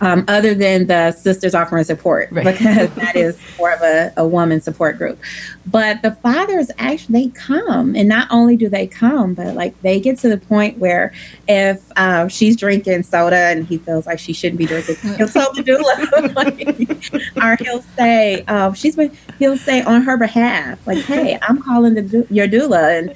um, 0.01 0.25
other 0.27 0.53
than 0.53 0.87
the 0.87 1.11
sisters 1.11 1.55
offering 1.55 1.83
support 1.83 2.29
right. 2.31 2.45
because 2.45 2.89
that 2.95 3.15
is 3.15 3.39
more 3.57 3.71
of 3.71 3.81
a, 3.81 4.13
a 4.17 4.27
woman 4.27 4.61
support 4.61 4.97
group. 4.97 5.19
But 5.65 6.01
the 6.01 6.11
fathers 6.11 6.71
actually 6.77 7.25
they 7.25 7.29
come, 7.29 7.95
and 7.95 8.07
not 8.07 8.27
only 8.31 8.55
do 8.57 8.69
they 8.69 8.87
come, 8.87 9.33
but 9.33 9.55
like 9.55 9.79
they 9.81 9.99
get 9.99 10.17
to 10.19 10.29
the 10.29 10.37
point 10.37 10.77
where 10.77 11.13
if 11.47 11.83
um, 11.97 12.29
she's 12.29 12.55
drinking 12.55 13.03
soda 13.03 13.35
and 13.35 13.65
he 13.65 13.77
feels 13.77 14.05
like 14.05 14.19
she 14.19 14.33
shouldn't 14.33 14.59
be 14.59 14.65
drinking, 14.65 14.95
he'll 15.15 15.27
tell 15.27 15.51
the 15.53 15.63
doula, 15.63 16.35
like, 16.35 17.43
or 17.43 17.55
he'll 17.63 17.81
say 17.95 18.43
um, 18.43 18.73
she's 18.73 18.95
been 18.95 19.15
he'll 19.39 19.57
say 19.57 19.81
on 19.81 20.03
her 20.03 20.17
behalf, 20.17 20.85
like, 20.87 20.99
"Hey, 20.99 21.37
I'm 21.41 21.61
calling 21.61 21.95
the 21.95 22.27
your 22.29 22.47
doula," 22.47 22.99
and 22.99 23.13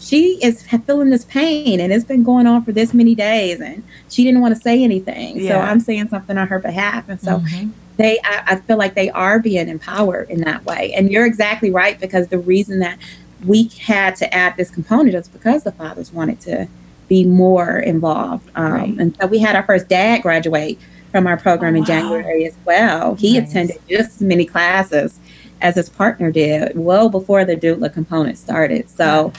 she 0.00 0.42
is 0.42 0.62
feeling 0.62 1.10
this 1.10 1.24
pain 1.26 1.78
and 1.78 1.92
it's 1.92 2.04
been 2.04 2.24
going 2.24 2.46
on 2.46 2.64
for 2.64 2.72
this 2.72 2.94
many 2.94 3.14
days 3.14 3.60
and 3.60 3.84
she 4.08 4.24
didn't 4.24 4.40
want 4.40 4.54
to 4.54 4.60
say 4.60 4.82
anything 4.82 5.38
yeah. 5.38 5.50
so 5.50 5.60
i'm 5.60 5.78
saying 5.78 6.08
something 6.08 6.38
on 6.38 6.48
her 6.48 6.58
behalf 6.58 7.08
and 7.08 7.20
so 7.20 7.38
mm-hmm. 7.38 7.70
they 7.96 8.18
I, 8.24 8.42
I, 8.46 8.56
feel 8.56 8.78
like 8.78 8.94
they 8.94 9.10
are 9.10 9.38
being 9.38 9.68
empowered 9.68 10.30
in 10.30 10.40
that 10.40 10.64
way 10.64 10.92
and 10.94 11.12
you're 11.12 11.26
exactly 11.26 11.70
right 11.70 12.00
because 12.00 12.28
the 12.28 12.38
reason 12.38 12.78
that 12.80 12.98
we 13.44 13.68
had 13.68 14.16
to 14.16 14.34
add 14.34 14.56
this 14.56 14.70
component 14.70 15.14
is 15.14 15.28
because 15.28 15.64
the 15.64 15.72
fathers 15.72 16.12
wanted 16.12 16.40
to 16.40 16.68
be 17.08 17.24
more 17.24 17.78
involved 17.78 18.50
um, 18.54 18.72
right. 18.72 18.98
and 18.98 19.16
so 19.20 19.26
we 19.26 19.38
had 19.38 19.54
our 19.54 19.64
first 19.64 19.88
dad 19.88 20.22
graduate 20.22 20.78
from 21.10 21.26
our 21.26 21.36
program 21.36 21.74
oh, 21.74 21.78
in 21.78 21.82
wow. 21.82 21.86
january 21.86 22.46
as 22.46 22.56
well 22.64 23.14
he 23.16 23.38
nice. 23.38 23.50
attended 23.50 23.76
just 23.88 24.16
as 24.16 24.22
many 24.22 24.46
classes 24.46 25.20
as 25.60 25.74
his 25.74 25.90
partner 25.90 26.30
did 26.30 26.72
well 26.74 27.10
before 27.10 27.44
the 27.44 27.54
doula 27.54 27.92
component 27.92 28.38
started 28.38 28.88
so 28.88 29.30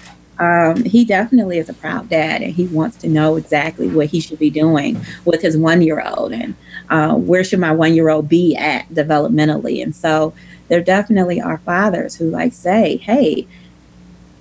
um, 0.42 0.84
he 0.86 1.06
definitely 1.06 1.60
is 1.60 1.70
a 1.70 1.74
proud 1.74 2.10
dad 2.10 2.42
and 2.42 2.54
he 2.54 2.66
wants 2.66 2.98
to 2.98 3.08
know 3.08 3.36
exactly 3.36 3.88
what 3.88 4.08
he 4.08 4.20
should 4.20 4.40
be 4.40 4.50
doing 4.50 5.00
with 5.24 5.44
his 5.44 5.56
one 5.56 5.84
year 5.84 6.02
old 6.04 6.34
and 6.34 6.56
uh, 6.90 7.14
where 7.14 7.44
should 7.44 7.60
my 7.60 7.72
one 7.72 7.94
year 7.94 8.10
old 8.10 8.28
be 8.28 8.56
at 8.56 8.90
developmentally. 8.90 9.84
And 9.84 9.96
so 9.96 10.34
there 10.68 10.82
definitely 10.82 11.40
are 11.40 11.60
fathers 11.60 12.16
who 12.16 12.32
like 12.32 12.54
say, 12.54 12.98
hey, 12.98 13.48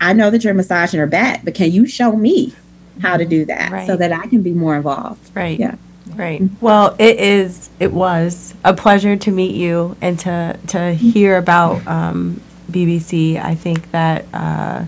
I 0.00 0.14
know 0.14 0.30
that 0.30 0.42
you're 0.42 0.54
massaging 0.54 0.98
her 0.98 1.06
back, 1.06 1.44
but 1.44 1.54
can 1.54 1.70
you 1.70 1.86
show 1.86 2.16
me 2.16 2.54
how 3.02 3.18
to 3.18 3.26
do 3.26 3.44
that 3.44 3.70
right. 3.70 3.86
so 3.86 3.94
that 3.98 4.10
I 4.10 4.26
can 4.26 4.40
be 4.40 4.52
more 4.54 4.76
involved? 4.76 5.30
Right. 5.36 5.60
Yeah. 5.60 5.74
Right. 6.14 6.40
Well, 6.62 6.96
it 6.98 7.20
is. 7.20 7.68
It 7.78 7.92
was 7.92 8.54
a 8.64 8.72
pleasure 8.72 9.16
to 9.16 9.30
meet 9.30 9.54
you 9.54 9.96
and 10.00 10.18
to 10.20 10.58
to 10.68 10.94
hear 10.94 11.36
about 11.36 11.86
um, 11.86 12.40
BBC. 12.70 13.36
I 13.40 13.54
think 13.54 13.90
that 13.92 14.24
uh, 14.32 14.86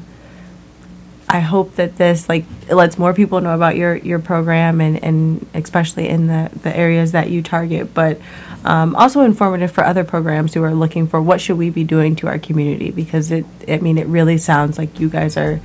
I 1.32 1.40
hope 1.40 1.76
that 1.76 1.96
this 1.96 2.28
like 2.28 2.44
lets 2.70 2.98
more 2.98 3.14
people 3.14 3.40
know 3.40 3.54
about 3.54 3.74
your 3.74 3.96
your 3.96 4.18
program 4.18 4.82
and 4.82 5.02
and 5.02 5.46
especially 5.54 6.06
in 6.08 6.26
the 6.26 6.50
the 6.62 6.76
areas 6.76 7.12
that 7.12 7.30
you 7.30 7.42
target, 7.42 7.94
but 7.94 8.20
um, 8.66 8.94
also 8.94 9.22
informative 9.22 9.72
for 9.72 9.82
other 9.82 10.04
programs 10.04 10.52
who 10.52 10.62
are 10.62 10.74
looking 10.74 11.06
for 11.06 11.22
what 11.22 11.40
should 11.40 11.56
we 11.56 11.70
be 11.70 11.84
doing 11.84 12.16
to 12.16 12.28
our 12.28 12.38
community 12.38 12.90
because 12.90 13.30
it 13.30 13.46
I 13.66 13.78
mean 13.78 13.96
it 13.96 14.06
really 14.08 14.36
sounds 14.36 14.76
like 14.76 15.00
you 15.00 15.08
guys 15.08 15.38
are 15.38 15.58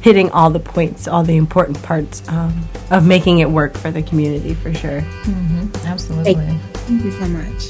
hitting 0.00 0.30
all 0.30 0.48
the 0.50 0.60
points, 0.60 1.08
all 1.08 1.24
the 1.24 1.36
important 1.36 1.82
parts 1.82 2.26
um, 2.28 2.62
of 2.92 3.04
making 3.04 3.40
it 3.40 3.50
work 3.50 3.76
for 3.76 3.90
the 3.90 4.02
community 4.02 4.54
for 4.54 4.72
sure. 4.72 5.00
Mm-hmm. 5.00 5.86
Absolutely. 5.86 6.34
Thank 6.34 7.04
you 7.04 7.10
so 7.10 7.26
much. 7.26 7.62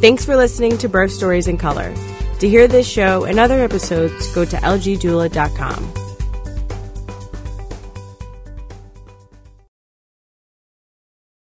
Thanks 0.00 0.24
for 0.24 0.36
listening 0.36 0.78
to 0.78 0.88
Birth 0.88 1.10
Stories 1.10 1.48
in 1.48 1.58
Color. 1.58 1.92
To 2.40 2.48
hear 2.48 2.68
this 2.68 2.86
show 2.86 3.24
and 3.24 3.38
other 3.38 3.64
episodes, 3.64 4.32
go 4.34 4.44
to 4.44 4.56
lgdoula.com. 4.56 6.05